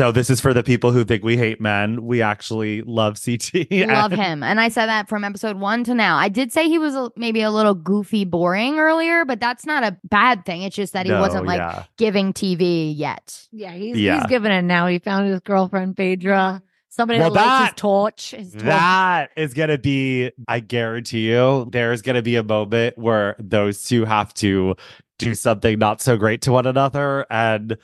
[0.00, 2.06] So this is for the people who think we hate men.
[2.06, 3.66] We actually love CT.
[3.70, 4.42] We love him.
[4.42, 6.16] And I said that from episode one to now.
[6.16, 9.84] I did say he was a, maybe a little goofy, boring earlier, but that's not
[9.84, 10.62] a bad thing.
[10.62, 11.84] It's just that he No, wasn't like yeah.
[11.98, 13.46] giving TV yet.
[13.52, 14.20] Yeah, he's Yeah.
[14.20, 14.86] he's giving it now.
[14.86, 16.62] He found his girlfriend Phaedra.
[16.88, 18.30] Somebody Well, that lights his torch.
[18.30, 18.64] His torch.
[18.64, 23.36] That is going to be, I guarantee you, there's going to be a moment where
[23.38, 24.76] those two have to
[25.18, 27.26] do something not so great to one another.
[27.30, 27.76] And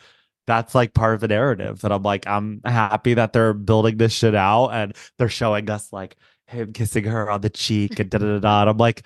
[0.46, 4.12] that's like part of the narrative that I'm like, I'm happy that they're building this
[4.12, 8.18] shit out and they're showing us like him kissing her on the cheek and da
[8.18, 8.38] da da.
[8.38, 8.60] da.
[8.62, 9.02] And I'm like,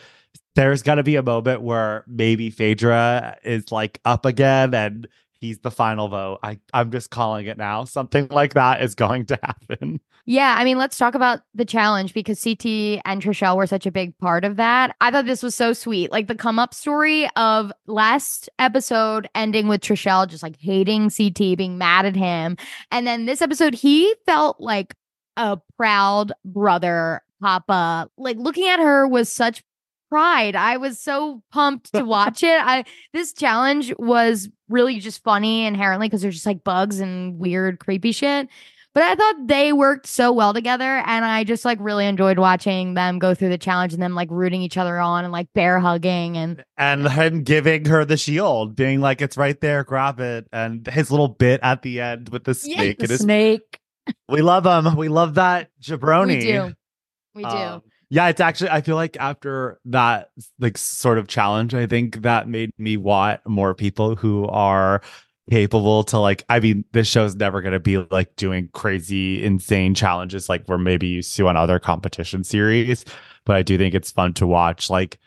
[0.55, 5.09] there's gonna be a moment where maybe Phaedra is like up again and
[5.40, 6.38] he's the final vote.
[6.42, 7.85] I, I'm just calling it now.
[7.85, 10.00] Something like that is going to happen.
[10.26, 13.90] Yeah, I mean, let's talk about the challenge because CT and Trishelle were such a
[13.90, 14.94] big part of that.
[15.00, 16.12] I thought this was so sweet.
[16.12, 21.57] Like the come up story of last episode ending with Trishelle just like hating CT,
[21.57, 22.57] being mad at him.
[22.92, 24.94] And then this episode, he felt like
[25.37, 28.11] a proud brother, Papa.
[28.18, 29.64] Like looking at her was such
[30.10, 30.56] pride.
[30.56, 32.60] I was so pumped to watch it.
[32.60, 37.78] I this challenge was really just funny inherently because there's just like bugs and weird,
[37.78, 38.48] creepy shit.
[38.92, 42.94] But I thought they worked so well together, and I just like really enjoyed watching
[42.94, 45.78] them go through the challenge and them like rooting each other on and like bear
[45.78, 50.48] hugging and and him giving her the shield, being like, "It's right there, grab it."
[50.52, 52.98] And his little bit at the end with the Yeah, snake.
[52.98, 53.78] The it is, snake.
[54.28, 54.96] we love him.
[54.96, 56.26] We love that jabroni.
[56.26, 56.72] we do,
[57.36, 57.48] we do.
[57.48, 58.70] Um, yeah, it's actually.
[58.70, 63.40] I feel like after that, like sort of challenge, I think that made me want
[63.46, 65.00] more people who are
[65.48, 66.44] capable to like.
[66.48, 70.76] I mean, this show's never going to be like doing crazy, insane challenges like we're
[70.76, 73.04] maybe used to on other competition series,
[73.44, 74.90] but I do think it's fun to watch.
[74.90, 75.18] Like,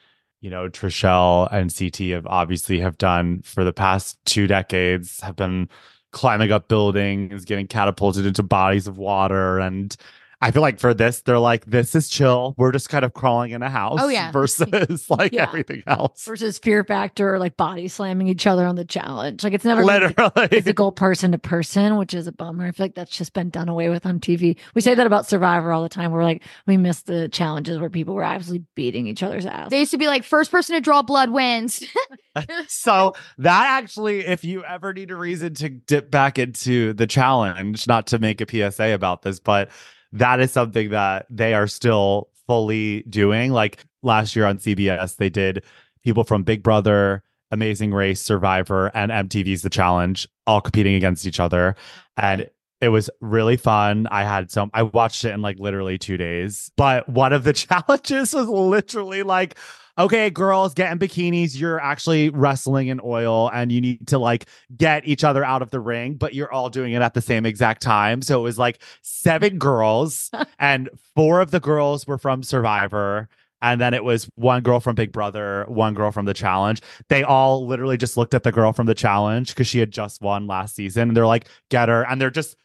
[0.42, 5.38] you know, Trishelle and CT have obviously have done for the past two decades, have
[5.38, 5.70] been
[6.12, 9.96] climbing up buildings, getting catapulted into bodies of water, and
[10.44, 12.54] I feel like for this, they're like, this is chill.
[12.58, 14.00] We're just kind of crawling in a house.
[14.02, 14.30] Oh, yeah.
[14.32, 15.44] Versus like Yeah.
[15.44, 16.26] everything else.
[16.26, 19.44] versus fear factor, like body slamming each other on the challenge.
[19.44, 20.48] Like it's never gonna be Literally.
[20.50, 22.66] physical person to person, which is a bummer.
[22.68, 24.58] I feel like that's just been done away with on TV.
[24.76, 26.12] We say that about Survivor all the time.
[26.12, 29.70] We're like, we miss the challenges where people were actually beating each other's ass.
[29.70, 31.84] They used to be like first person to draw blood wins.
[32.68, 37.88] so that actually, if you ever need a reason to dip back into the challenge,
[37.88, 39.70] not to make a PSA about this, but
[40.14, 43.52] that is something that they are still fully doing.
[43.52, 45.64] Like last year on CBS, they did
[46.04, 51.40] people from Big Brother, Amazing Race, Survivor, and MTV's The Challenge all competing against each
[51.40, 51.76] other.
[52.18, 52.50] And
[52.84, 54.08] it was really fun.
[54.12, 56.70] I had some, I watched it in like literally two days.
[56.76, 59.58] But one of the challenges was literally like,
[59.98, 61.58] okay, girls, get in bikinis.
[61.58, 65.70] You're actually wrestling in oil and you need to like get each other out of
[65.72, 68.22] the ring, but you're all doing it at the same exact time.
[68.22, 73.30] So it was like seven girls, and four of the girls were from Survivor.
[73.62, 76.82] And then it was one girl from Big Brother, one girl from the challenge.
[77.08, 80.22] They all literally just looked at the girl from the challenge because she had just
[80.22, 81.08] won last season.
[81.08, 82.06] And they're like, get her.
[82.06, 82.58] And they're just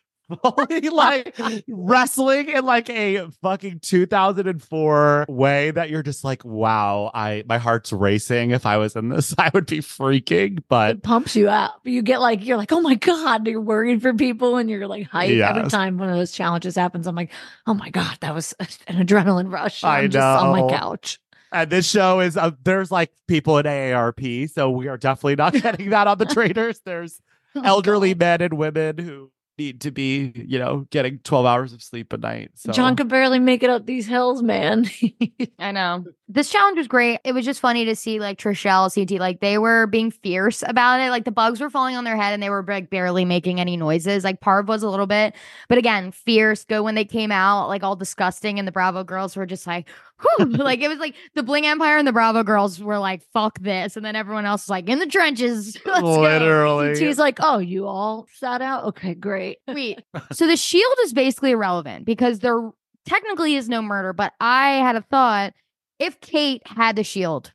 [0.42, 1.34] fully like
[1.68, 7.92] wrestling in like a fucking 2004 way that you're just like, wow, I my heart's
[7.92, 8.50] racing.
[8.50, 10.62] If I was in this, I would be freaking.
[10.68, 11.80] But it pumps you up.
[11.84, 15.08] You get like, you're like, oh my God, you're worried for people and you're like
[15.10, 17.06] hyped every time one of those challenges happens.
[17.06, 17.30] I'm like,
[17.66, 18.54] oh my God, that was
[18.88, 19.84] an adrenaline rush.
[19.84, 21.18] I I'm just on my couch.
[21.52, 25.54] and this show is uh, there's like people in AARP, so we are definitely not
[25.54, 26.80] getting that on the traitors.
[26.84, 27.20] There's
[27.54, 28.18] Oh elderly God.
[28.18, 32.16] men and women who need to be, you know, getting 12 hours of sleep a
[32.16, 32.50] night.
[32.54, 34.88] So John could barely make it up these hills, man.
[35.58, 36.04] I know.
[36.28, 37.20] This challenge was great.
[37.24, 41.00] It was just funny to see like Trishelle, CT, like they were being fierce about
[41.00, 41.10] it.
[41.10, 43.76] Like the bugs were falling on their head and they were like barely making any
[43.76, 44.24] noises.
[44.24, 45.34] Like Parv was a little bit,
[45.68, 46.64] but again, fierce.
[46.64, 49.88] Go when they came out, like all disgusting, and the Bravo girls were just like,
[49.88, 50.07] whew.
[50.38, 53.96] like it was like the Bling Empire and the Bravo girls were like, fuck this.
[53.96, 55.76] And then everyone else was like, in the trenches.
[55.86, 56.20] Let's go.
[56.20, 56.96] literally.
[56.96, 58.84] She's like, oh, you all sat out?
[58.84, 59.58] Okay, great.
[59.68, 60.02] Wait.
[60.32, 62.70] So the shield is basically irrelevant because there
[63.06, 65.54] technically is no murder, but I had a thought
[65.98, 67.52] if Kate had the shield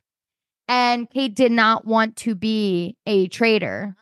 [0.68, 3.96] and Kate did not want to be a traitor,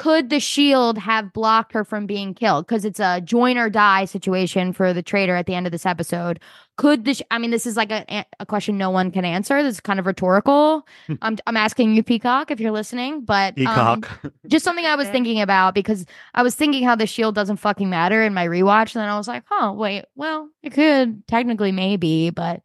[0.00, 2.66] could the shield have blocked her from being killed?
[2.66, 5.84] Because it's a join or die situation for the traitor at the end of this
[5.84, 6.40] episode.
[6.78, 9.62] Could the, sh- I mean, this is like a, a question no one can answer.
[9.62, 10.86] This is kind of rhetorical.
[11.20, 14.32] I'm, I'm asking you, Peacock, if you're listening, but um, Peacock.
[14.46, 17.90] just something I was thinking about because I was thinking how the shield doesn't fucking
[17.90, 18.94] matter in my rewatch.
[18.94, 22.62] And then I was like, oh, wait, well, it could technically maybe, but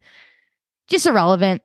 [0.88, 1.60] just irrelevant.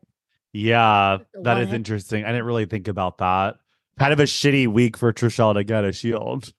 [0.51, 2.25] Yeah, that is interesting.
[2.25, 3.55] I didn't really think about that.
[3.99, 6.53] Kind of a shitty week for Trishelle to get a shield.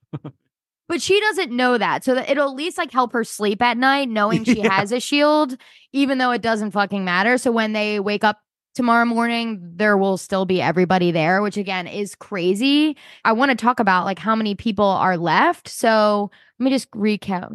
[0.88, 2.05] But she doesn't know that.
[2.05, 4.73] So that it'll at least like help her sleep at night knowing she Yeah.
[4.73, 5.57] has a shield,
[5.92, 7.38] even though it doesn't fucking matter.
[7.38, 8.38] So when they wake up
[8.75, 12.97] tomorrow morning, there will still be everybody there, which again is crazy.
[13.25, 15.68] I want to talk about like how many people are left.
[15.68, 17.51] So let me just recap.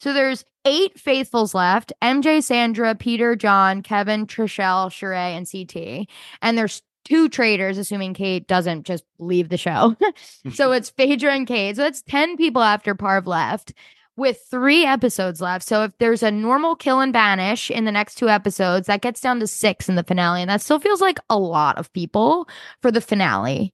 [0.00, 6.08] So there's eight faithfuls left MJ, Sandra, Peter, John, Kevin, Trishelle, Sheree, and CT.
[6.42, 9.96] And there's two traitors, assuming Kate doesn't just leave the show.
[10.52, 11.76] so it's Phaedra and Kate.
[11.76, 13.72] So that's 10 people after Parv left
[14.16, 15.66] with three episodes left.
[15.66, 19.20] So if there's a normal kill and banish in the next two episodes, that gets
[19.20, 20.42] down to six in the finale.
[20.42, 22.48] And that still feels like a lot of people
[22.82, 23.72] for the finale.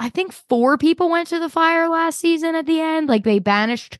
[0.00, 3.08] I think four people went to the fire last season at the end.
[3.08, 3.98] Like they banished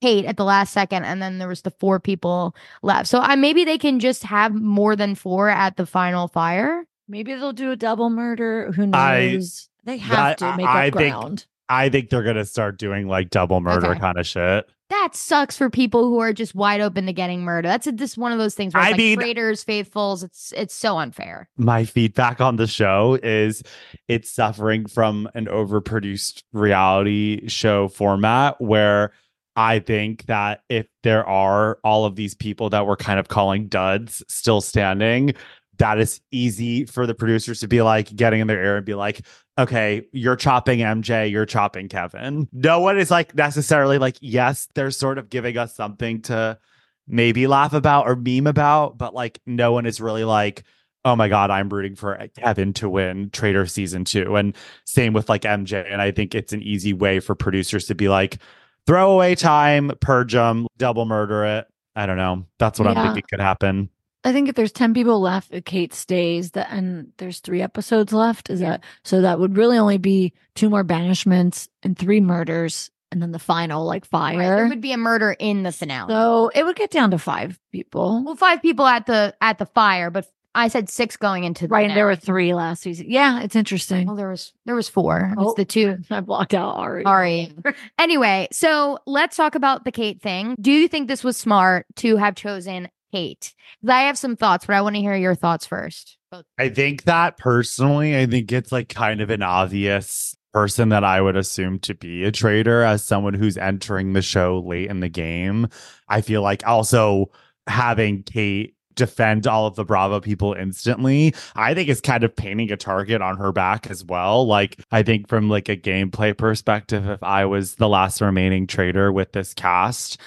[0.00, 3.08] Kate at the last second, and then there was the four people left.
[3.08, 6.84] So I maybe they can just have more than four at the final fire.
[7.08, 8.72] Maybe they'll do a double murder.
[8.72, 9.68] Who I- knows?
[9.84, 11.46] they have that- to make I up think- ground.
[11.70, 14.00] I think they're gonna start doing like double murder Okay.
[14.00, 14.66] kind of shit.
[14.88, 17.68] That sucks for people who are just wide open to getting murdered.
[17.68, 20.22] That's a, just one of those things where I like mean- traitors, faithfuls.
[20.22, 21.48] It's it's so unfair.
[21.58, 23.62] my feedback on the show is
[24.08, 29.12] it's suffering from an overproduced reality show format where
[29.56, 33.66] I think that if there are all of these people that we're kind of calling
[33.66, 35.34] duds still standing,
[35.78, 38.94] that is easy for the producers to be like getting in their ear and be
[38.94, 39.22] like,
[39.58, 42.48] okay, you're chopping MJ, you're chopping Kevin.
[42.52, 46.58] No one is like necessarily like, yes, they're sort of giving us something to
[47.06, 50.62] maybe laugh about or meme about, but like no one is really like,
[51.04, 54.36] oh my god, I'm rooting for Kevin to win Traitor season two.
[54.36, 55.90] And same with like MJ.
[55.90, 58.38] And I think it's an easy way for producers to be like,
[58.86, 61.66] throw away time, purge them, double murder it.
[61.96, 62.46] I don't know.
[62.58, 63.90] That's what I'm thinking could happen.
[64.24, 68.12] I think if there's 10 people left, if Kate stays, that and there's three episodes
[68.12, 68.50] left.
[68.50, 73.22] Is that so that would really only be two more banishments and three murders and
[73.22, 74.56] then the final like Right, fire.
[74.56, 76.12] There would be a murder in the finale.
[76.12, 78.22] so it would get down to five people.
[78.24, 81.72] well, five people at the at the fire, but I said six going into the
[81.72, 81.86] right.
[81.88, 83.06] And there were three last season.
[83.08, 84.08] Yeah, it's interesting.
[84.08, 85.30] Well, there was there was four.
[85.32, 85.54] It was Oh.
[85.56, 85.98] the two.
[86.10, 87.04] I blocked out Ari.
[87.04, 87.52] Ari.
[87.98, 90.56] Anyway, so let's talk about the Kate thing.
[90.60, 93.54] Do you think this was smart to have chosen Kate?
[93.80, 96.16] 'Cause I have some thoughts, but I want to hear your thoughts first.
[96.58, 101.20] I think that personally, I think it's like kind of an obvious person that I
[101.20, 105.08] would assume to be a traitor as someone who's entering the show late in the
[105.08, 105.68] game.
[106.08, 107.30] I feel like also
[107.66, 112.72] having Kate defend all of the Bravo people instantly, I think is kind of painting
[112.72, 114.46] a target on her back as well.
[114.46, 119.12] Like I think from like a gameplay perspective, if I was the last remaining traitor
[119.12, 120.20] with this cast,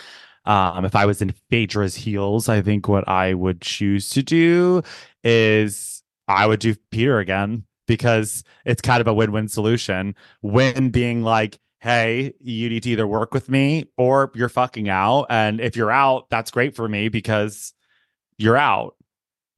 [0.45, 4.81] um, if I was in Phaedra's heels, I think what I would choose to do
[5.23, 10.15] is I would do Peter again because it's kind of a win-win solution.
[10.41, 15.25] Win being like, hey, you need to either work with me or you're fucking out.
[15.29, 17.73] And if you're out, that's great for me because
[18.37, 18.95] you're out.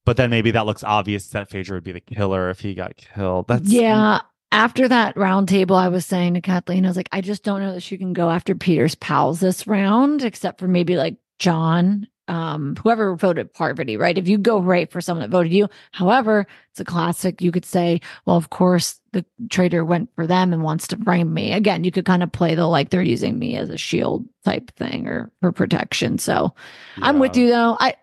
[0.06, 2.98] But then maybe that looks obvious that Phaedra would be the killer if he got
[2.98, 3.48] killed.
[3.48, 4.22] That's yeah.
[4.54, 7.60] After that round table, I was saying to Kathleen, I was like, I just don't
[7.62, 12.08] know that she can go after Peter's pals this round, except for maybe like John,
[12.28, 14.16] um, whoever voted Parvati, right?
[14.16, 15.68] If you go right for someone that voted you.
[15.92, 17.42] However, it's a classic.
[17.42, 21.34] You could say, well, of course, the traitor went for them and wants to frame
[21.34, 21.52] me.
[21.52, 24.72] Again, you could kind of play the like they're using me as a shield type
[24.76, 26.20] thing or for protection.
[26.20, 26.54] So
[27.02, 27.76] I'm with you though.
[27.80, 27.96] I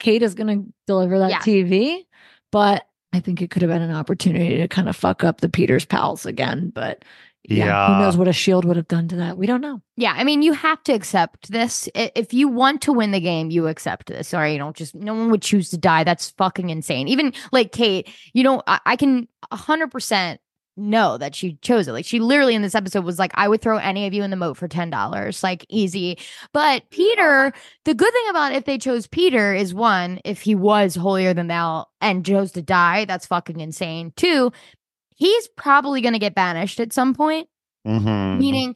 [0.00, 1.38] Kate is gonna deliver that Yeah.
[1.38, 2.06] TV,
[2.52, 5.48] but I think it could have been an opportunity to kind of fuck up the
[5.48, 6.70] Peters pals again.
[6.74, 7.04] But
[7.46, 7.86] yeah, Yeah.
[7.98, 9.36] who knows what a shield would have done to that?
[9.36, 9.82] We don't know.
[9.96, 11.88] Yeah, I mean, you have to accept this.
[11.94, 14.28] If you want to win the game, you accept this.
[14.28, 14.94] Sorry, you don't just.
[14.94, 16.04] No one would choose to die.
[16.04, 17.06] That's fucking insane.
[17.08, 20.40] Even like Kate, you know, I, I can hundred percent
[20.76, 21.92] know that she chose it.
[21.92, 24.30] Like she literally in this episode was like, "I would throw any of you in
[24.30, 26.18] the moat for ten dollars, like easy."
[26.52, 27.52] But Peter,
[27.84, 31.46] the good thing about if they chose Peter is one, if he was holier than
[31.48, 34.12] thou and chose to die, that's fucking insane.
[34.16, 34.52] Two,
[35.16, 37.48] he's probably going to get banished at some point
[37.86, 38.38] Mhm.
[38.38, 38.74] meaning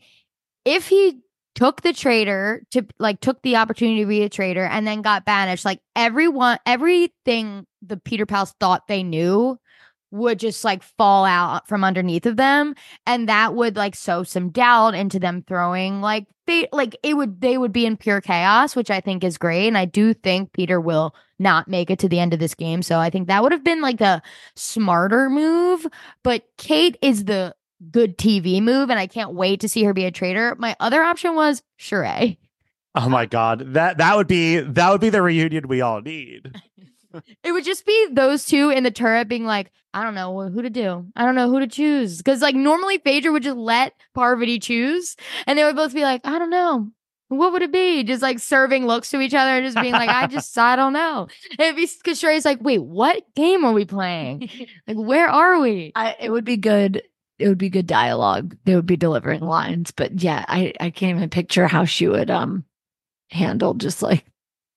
[0.65, 1.21] if he
[1.55, 5.25] took the traitor to like took the opportunity to be a traitor and then got
[5.25, 9.59] banished like everyone everything the peter pals thought they knew
[10.11, 12.75] would just like fall out from underneath of them
[13.07, 17.41] and that would like sow some doubt into them throwing like they like it would
[17.41, 20.53] they would be in pure chaos which i think is great and i do think
[20.53, 23.43] peter will not make it to the end of this game so i think that
[23.43, 24.23] would have been like the
[24.57, 25.87] smarter move
[26.23, 27.55] but kate is the
[27.91, 30.57] good TV move, and I can't wait to see her be a traitor.
[30.59, 32.39] My other option was Sheree.
[32.95, 36.53] Oh my god, that that would be that would be the reunion we all need.
[37.43, 40.63] It would just be those two in the turret being like, I don't know who
[40.63, 41.07] to do.
[41.17, 42.19] I don't know who to choose.
[42.19, 46.21] Because like normally Phaedra would just let Parvati choose, and they would both be like,
[46.25, 46.91] I don't know.
[47.29, 48.05] What would it be?
[48.05, 50.95] Just like serving looks to each other and just being like, I just, I don't
[50.95, 51.29] know.
[51.59, 54.49] It'd be because Sheree's like, wait, what game are we playing?
[54.87, 55.93] Like, where are we?
[55.95, 57.03] I, it would be good.
[57.39, 58.57] It would be good dialogue.
[58.65, 59.91] They would be delivering lines.
[59.91, 62.65] But yeah, I, I can't even picture how she would um
[63.31, 64.25] handle just like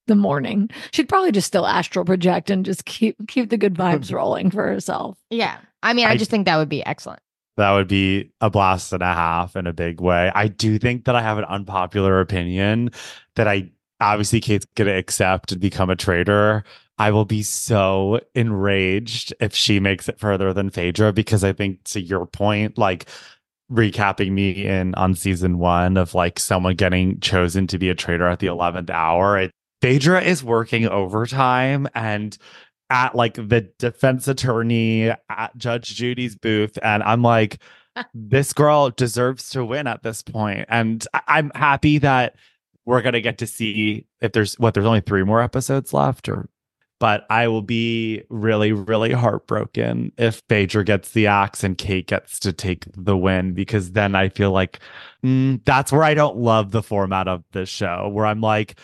[0.06, 0.70] the morning.
[0.92, 4.16] She'd probably just still astral project and just keep keep the good vibes hmm.
[4.16, 5.18] rolling for herself.
[5.30, 5.58] Yeah.
[5.82, 7.20] I mean, I I- just think that would be excellent.
[7.58, 10.32] That would be a blast and a half in a big way.
[10.34, 12.90] I do think that I have an unpopular opinion
[13.36, 16.64] that I obviously Kate's gonna accept and become a traitor.
[16.98, 21.84] I will be so enraged if she makes it further than Phaedra because I think
[21.84, 23.06] to your point, like
[23.72, 28.28] recapping me in on season one of like someone getting chosen to be a traitor
[28.28, 29.38] at the 11th hour.
[29.38, 29.50] It,
[29.82, 32.38] Phaedra is working overtime and
[32.88, 36.78] at like the defense attorney at Judge Judy's booth.
[36.82, 37.58] And I'm like,
[38.14, 40.66] this girl deserves to win at this point.
[40.68, 42.36] And I- I'm happy that
[42.84, 46.48] we're gonna get to see if there's what there's only three more episodes left or
[47.02, 52.38] but I will be really, really heartbroken if Phaedra gets the axe and Kate gets
[52.38, 54.78] to take the win because then I feel like
[55.24, 58.78] mm, that's where I don't love the format of this show, where I'm like,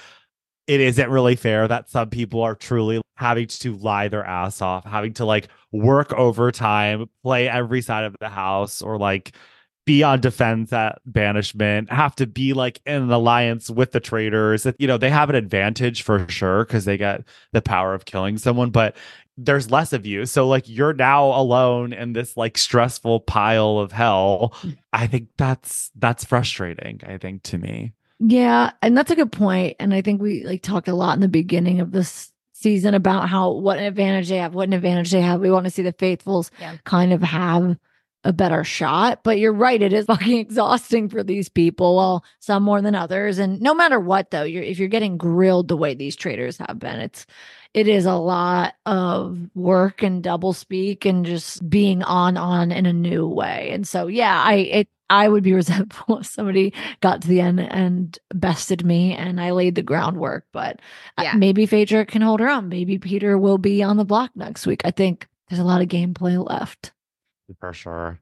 [0.68, 4.84] it isn't really fair that some people are truly having to lie their ass off,
[4.84, 9.32] having to like work overtime, play every side of the house, or like
[9.86, 14.66] be on defense at banishment, have to be like in an alliance with the traitors.
[14.78, 18.36] You know, they have an advantage for sure because they get the power of killing
[18.36, 18.94] someone, but
[19.38, 20.26] there's less of you.
[20.26, 24.52] So like you're now alone in this like stressful pile of hell.
[24.56, 24.70] Hmm.
[24.92, 27.94] I think that's that's frustrating, I think, to me.
[28.20, 29.76] Yeah, and that's a good point.
[29.78, 33.28] And I think we like talked a lot in the beginning of this season about
[33.28, 35.40] how what an advantage they have, what an advantage they have.
[35.40, 36.76] We want to see the faithfuls Yeah.
[36.84, 37.76] kind of have
[38.24, 39.20] a better shot.
[39.22, 41.94] But you're right, it is fucking exhausting for these people.
[41.96, 43.38] Well, some more than others.
[43.38, 46.80] And no matter what, though, you're if you're getting grilled the way these traitors have
[46.80, 47.24] been, it's
[47.74, 52.86] it is a lot of work and double speak and just being on on in
[52.86, 53.70] a new way.
[53.72, 57.60] And so yeah, I it I would be resentful if somebody got to the end
[57.60, 60.44] and bested me and I laid the groundwork.
[60.52, 60.80] But
[61.16, 61.34] uh, Yeah.
[61.34, 62.68] maybe Phaedra can hold her own.
[62.68, 64.82] Maybe Peter will be on the block next week.
[64.84, 66.92] I think there's a lot of gameplay left.
[67.60, 68.20] For sure.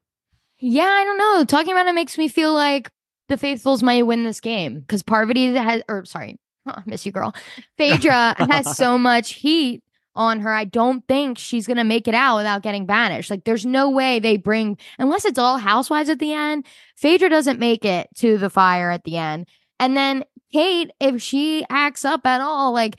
[0.59, 1.45] Yeah, I don't know.
[1.45, 2.89] Talking about it makes me feel like
[3.29, 7.35] the faithfuls might win this game because Parvati has, or sorry, I miss you, girl.
[7.77, 9.83] Phaedra has so much heat
[10.17, 10.51] on her.
[10.53, 13.29] I don't think she's gonna make it out without getting banished.
[13.29, 16.65] Like, there's no way they bring, unless it's all housewives at the end.
[16.97, 19.47] Phaedra doesn't make it to the fire at the end,
[19.79, 22.97] and then Kate, if she acts up at all, like.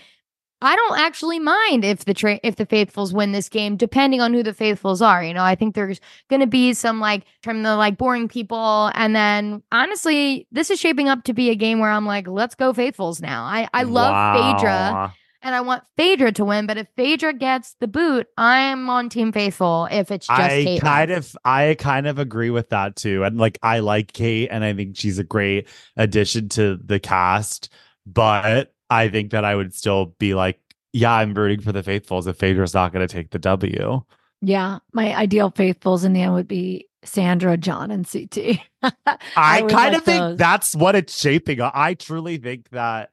[0.60, 4.34] I don't actually mind if the tra- if the faithfuls win this game, depending on
[4.34, 5.22] who the faithfuls are.
[5.22, 8.90] You know, I think there's going to be some like from the like boring people,
[8.94, 12.56] and then honestly, this is shaping up to be a game where I'm like, let's
[12.56, 13.44] go faithfuls now.
[13.44, 15.12] I I love Phaedra, Wow.
[15.48, 19.32] And I want Phaedra to win, but if Phaedra gets the boot, I'm on Team
[19.32, 19.88] Faithful.
[19.90, 23.24] If it's just I Kate, kind of I kind of agree with that too.
[23.24, 27.72] And like I like Kate and I think she's a great addition to the cast,
[28.04, 30.60] but I think that I would still be like,
[30.92, 34.02] yeah, I'm rooting for the faithfuls if Phaedra's not going to take the W.
[34.42, 38.60] Yeah, my ideal faithfuls in the end would be Sandra, John, and CT.
[39.34, 40.36] I, would kind like of think those.
[40.36, 41.60] that's what it's shaping.
[41.62, 43.10] I truly think that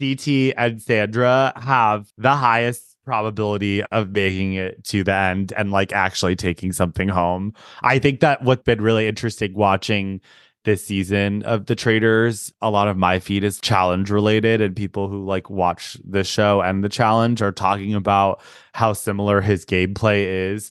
[0.00, 5.92] CT and Sandra have the highest probability of making it to the end and like
[5.92, 7.52] actually taking something home.
[7.82, 10.20] I think that what's been really interesting watching
[10.64, 15.08] this season of the traitors a lot of my feed is challenge related and people
[15.08, 18.42] who like watch the show and the challenge are talking about
[18.74, 20.70] how similar his gameplay is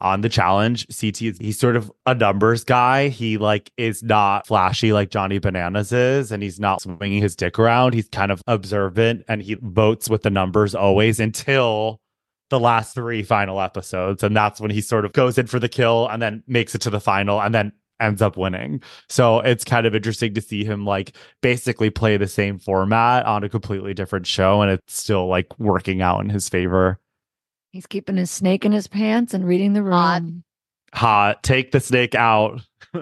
[0.00, 3.08] on the challenge ct is he's sort of a numbers guy.
[3.08, 7.58] He like is not flashy like johnny bananas is and he's not swinging his dick
[7.58, 7.94] around.
[7.94, 12.00] He's kind of observant and he votes with the numbers always until
[12.48, 15.68] the last three final episodes and that's when he sort of goes in for the
[15.68, 18.82] kill and then makes it to the final and then ends up winning.
[19.08, 23.44] So it's kind of interesting to see him like basically play the same format on
[23.44, 26.98] a completely different show and it's still like working out in his favor
[27.70, 29.92] He's keeping his snake in his pants and reading the room.
[29.92, 30.22] Hot.
[30.92, 32.60] hot take the snake out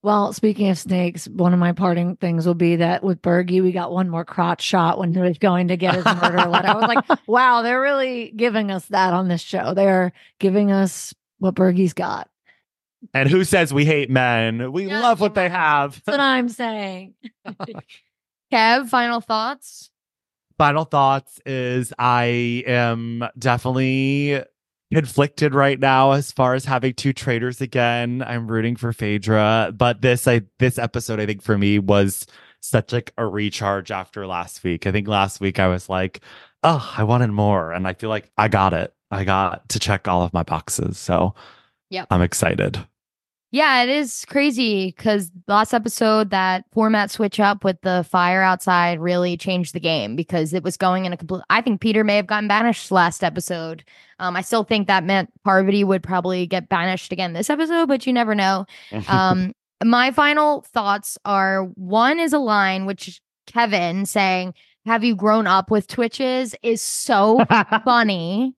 [0.00, 3.72] Well, speaking of snakes, one of my parting things will be that with Bergie, we
[3.72, 6.68] got one more crotch shot when he was going to get his murder letter.
[6.68, 9.74] I was like, wow, they're really giving us that on this show.
[9.74, 12.30] They're giving us what Bergie's got.
[13.12, 14.70] And who says we hate men?
[14.70, 15.94] We Yeah, love what they have.
[16.04, 17.14] That's what I'm saying.
[18.52, 19.90] Kev, final thoughts.
[20.58, 24.42] Final thoughts is I am definitely
[24.92, 28.24] conflicted right now as far as having two traitors again.
[28.26, 32.26] I'm rooting for Phaedra, but this I this episode I think for me was
[32.60, 34.86] such like a recharge after last week.
[34.86, 36.20] I think last week I was like,
[36.64, 38.92] oh, I wanted more, and I feel like I got it.
[39.10, 41.34] I got to check all of my boxes, so
[41.90, 42.08] Yep.
[42.10, 42.84] I'm excited.
[43.50, 49.00] Yeah, it is crazy because last episode that format switch up with the fire outside
[49.00, 51.42] really changed the game because it was going in a complete.
[51.48, 53.84] I think Peter may have gotten banished last episode.
[54.18, 58.06] Um, I still think that meant Parvati would probably get banished again this episode, but
[58.06, 58.66] you never know.
[59.08, 64.52] Um, my final thoughts are one is a line which Kevin saying,
[64.84, 67.42] "Have you grown up with Twitches?" is so
[67.84, 68.54] funny.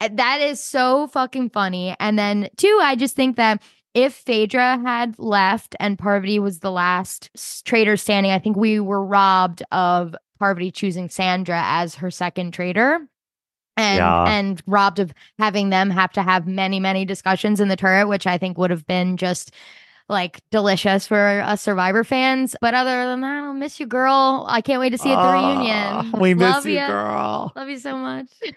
[0.00, 1.94] That is so fucking funny.
[2.00, 3.62] And then two, I just think that
[3.94, 7.30] if Phaedra had left and Parvati was the last
[7.64, 13.06] traitor standing, I think we were robbed of Parvati choosing Sandra as her second traitor.
[13.76, 14.24] And Yeah.
[14.24, 18.26] and robbed of having them have to have many, many discussions in the turret, which
[18.26, 19.52] I think would have been just
[20.10, 22.56] like delicious for us survivor fans.
[22.60, 24.44] But other than that, I'll miss you, girl.
[24.48, 26.12] I can't wait to see you at the reunion.
[26.14, 26.88] Ah, We miss Love you, ya.
[26.88, 27.52] girl.
[27.56, 28.26] Love you so much.
[28.42, 28.56] there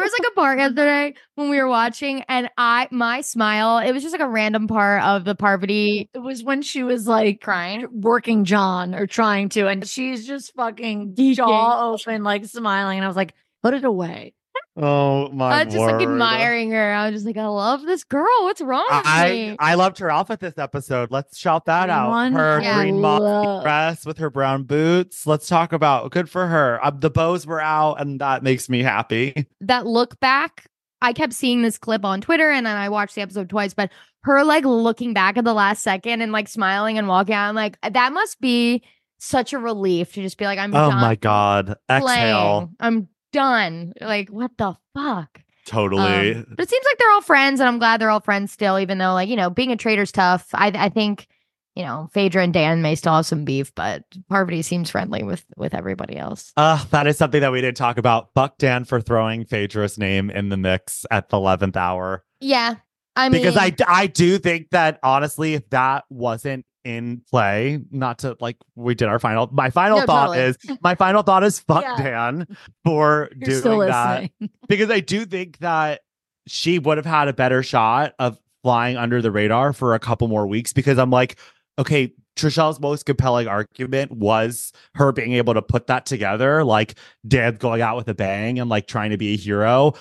[0.00, 4.02] was like a part yesterday when we were watching, and I my smile, it was
[4.02, 7.86] just like a random part of the Parvati It was when she was like crying.
[7.90, 12.98] working John or trying to, and she's just fucking jaw open, like smiling.
[12.98, 14.34] And I was like, put it away.
[14.80, 15.52] Oh my god.
[15.52, 16.92] I was just like admiring her.
[16.92, 18.26] I was just like, I love this girl.
[18.42, 19.56] What's wrong with I me?
[19.58, 21.10] I loved her outfit this episode.
[21.10, 22.32] Let's shout that out.
[22.32, 22.76] Her Yeah.
[22.80, 25.26] green mossy dress with her brown boots.
[25.26, 26.78] Let's talk about good for her.
[26.84, 29.48] Uh, the bows were out, and that makes me happy.
[29.62, 30.66] that look back,
[31.02, 33.90] I kept seeing this clip on Twitter and then I watched the episode twice, but
[34.22, 37.54] her like looking back at the last second and like smiling and walking out, I'm
[37.54, 38.82] like, that must be
[39.18, 41.76] such a relief to just be like, I'm Oh my god!
[41.90, 42.70] Exhale.
[42.80, 43.08] I'm
[43.38, 43.92] done.
[44.00, 45.40] Like, what the fuck?
[45.64, 46.34] Totally.
[46.34, 48.80] Um, but it seems like they're all friends, and I'm glad they're all friends still,
[48.80, 50.48] even though, like, you know, being a traitor's tough.
[50.54, 51.28] I, I think,
[51.76, 55.44] you know, Phaedra and Dan may still have some beef, but Parvati seems friendly with
[55.56, 56.52] with everybody else.
[56.56, 58.30] Uh, that is something that we didn't talk about.
[58.34, 62.24] Fuck Dan for throwing Phaedra's name in the mix at the 11th hour.
[62.40, 62.74] Yeah.
[63.14, 68.20] I mean, because I, I do think that honestly, if that wasn't in play, not
[68.20, 70.46] to like we did our final, my final No, thought totally.
[70.46, 71.96] is my final thought is fuck Yeah.
[72.02, 74.30] Dan for You're doing that
[74.68, 76.00] because I do think that
[76.46, 80.28] she would have had a better shot of flying under the radar for a couple
[80.28, 81.38] more weeks because I'm like,
[81.78, 86.94] okay, Trishelle's most compelling argument was her being able to put that together, like
[87.26, 89.92] Dan's going out with a bang and like trying to be a hero.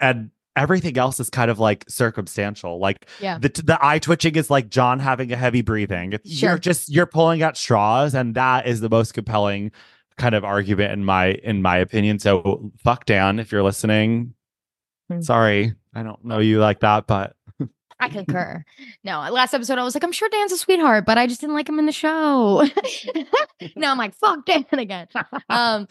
[0.00, 2.78] And everything else is kind of like circumstantial.
[2.78, 3.38] Like Yeah.
[3.38, 6.12] the the eye twitching is like John having a heavy breathing.
[6.24, 6.50] Sure.
[6.50, 9.70] You're just you're pulling at straws, and that is the most compelling
[10.18, 12.18] kind of argument in my in my opinion.
[12.18, 14.34] So fuck Dan if you're listening.
[15.10, 15.20] Hmm.
[15.20, 17.36] Sorry, I don't know you like that, but
[18.00, 18.62] I concur.
[19.04, 21.54] No, last episode I was like, I'm sure Dan's a sweetheart, but I just didn't
[21.54, 22.66] like him in the show.
[23.76, 25.06] now I'm like, fuck Dan again.
[25.48, 25.86] Um,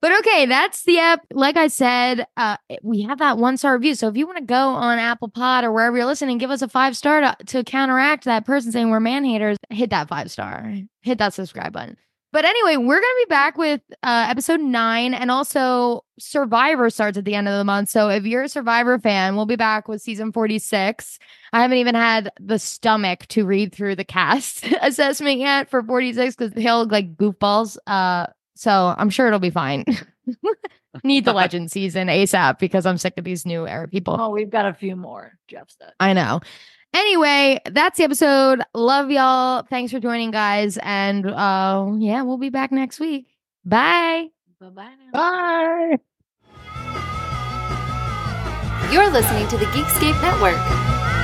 [0.00, 1.26] but okay, that's the app.
[1.32, 3.94] Like I said, uh, we have that one star review.
[3.94, 6.62] So if you want to go on Apple Pod or wherever you're listening, give us
[6.62, 9.56] a five star to, to counteract that person saying we're man haters.
[9.70, 10.72] Hit that five star.
[11.02, 11.96] Hit that subscribe button.
[12.30, 17.24] But anyway, we're gonna be back with uh, episode nine, and also Survivor starts at
[17.24, 17.88] the end of the month.
[17.88, 21.18] So if you're a Survivor fan, we'll be back with season forty six.
[21.54, 26.36] I haven't even had the stomach to read through the cast assessment yet for 46
[26.36, 27.78] because they all look like goofballs.
[27.86, 28.26] Uh,
[28.58, 29.84] so I'm sure it'll be fine.
[31.04, 34.16] Need the legend season ASAP because I'm sick of these new era people.
[34.18, 35.92] Oh, we've got a few more, Jeff said.
[36.00, 36.40] I know.
[36.92, 38.62] Anyway, that's the episode.
[38.74, 39.62] Love y'all.
[39.62, 40.76] Thanks for joining, guys.
[40.82, 43.28] And uh yeah, we'll be back next week.
[43.64, 44.28] Bye.
[44.60, 45.10] Bye-bye now.
[45.12, 45.98] bye.
[48.90, 51.17] You're listening to the Geekscape Network.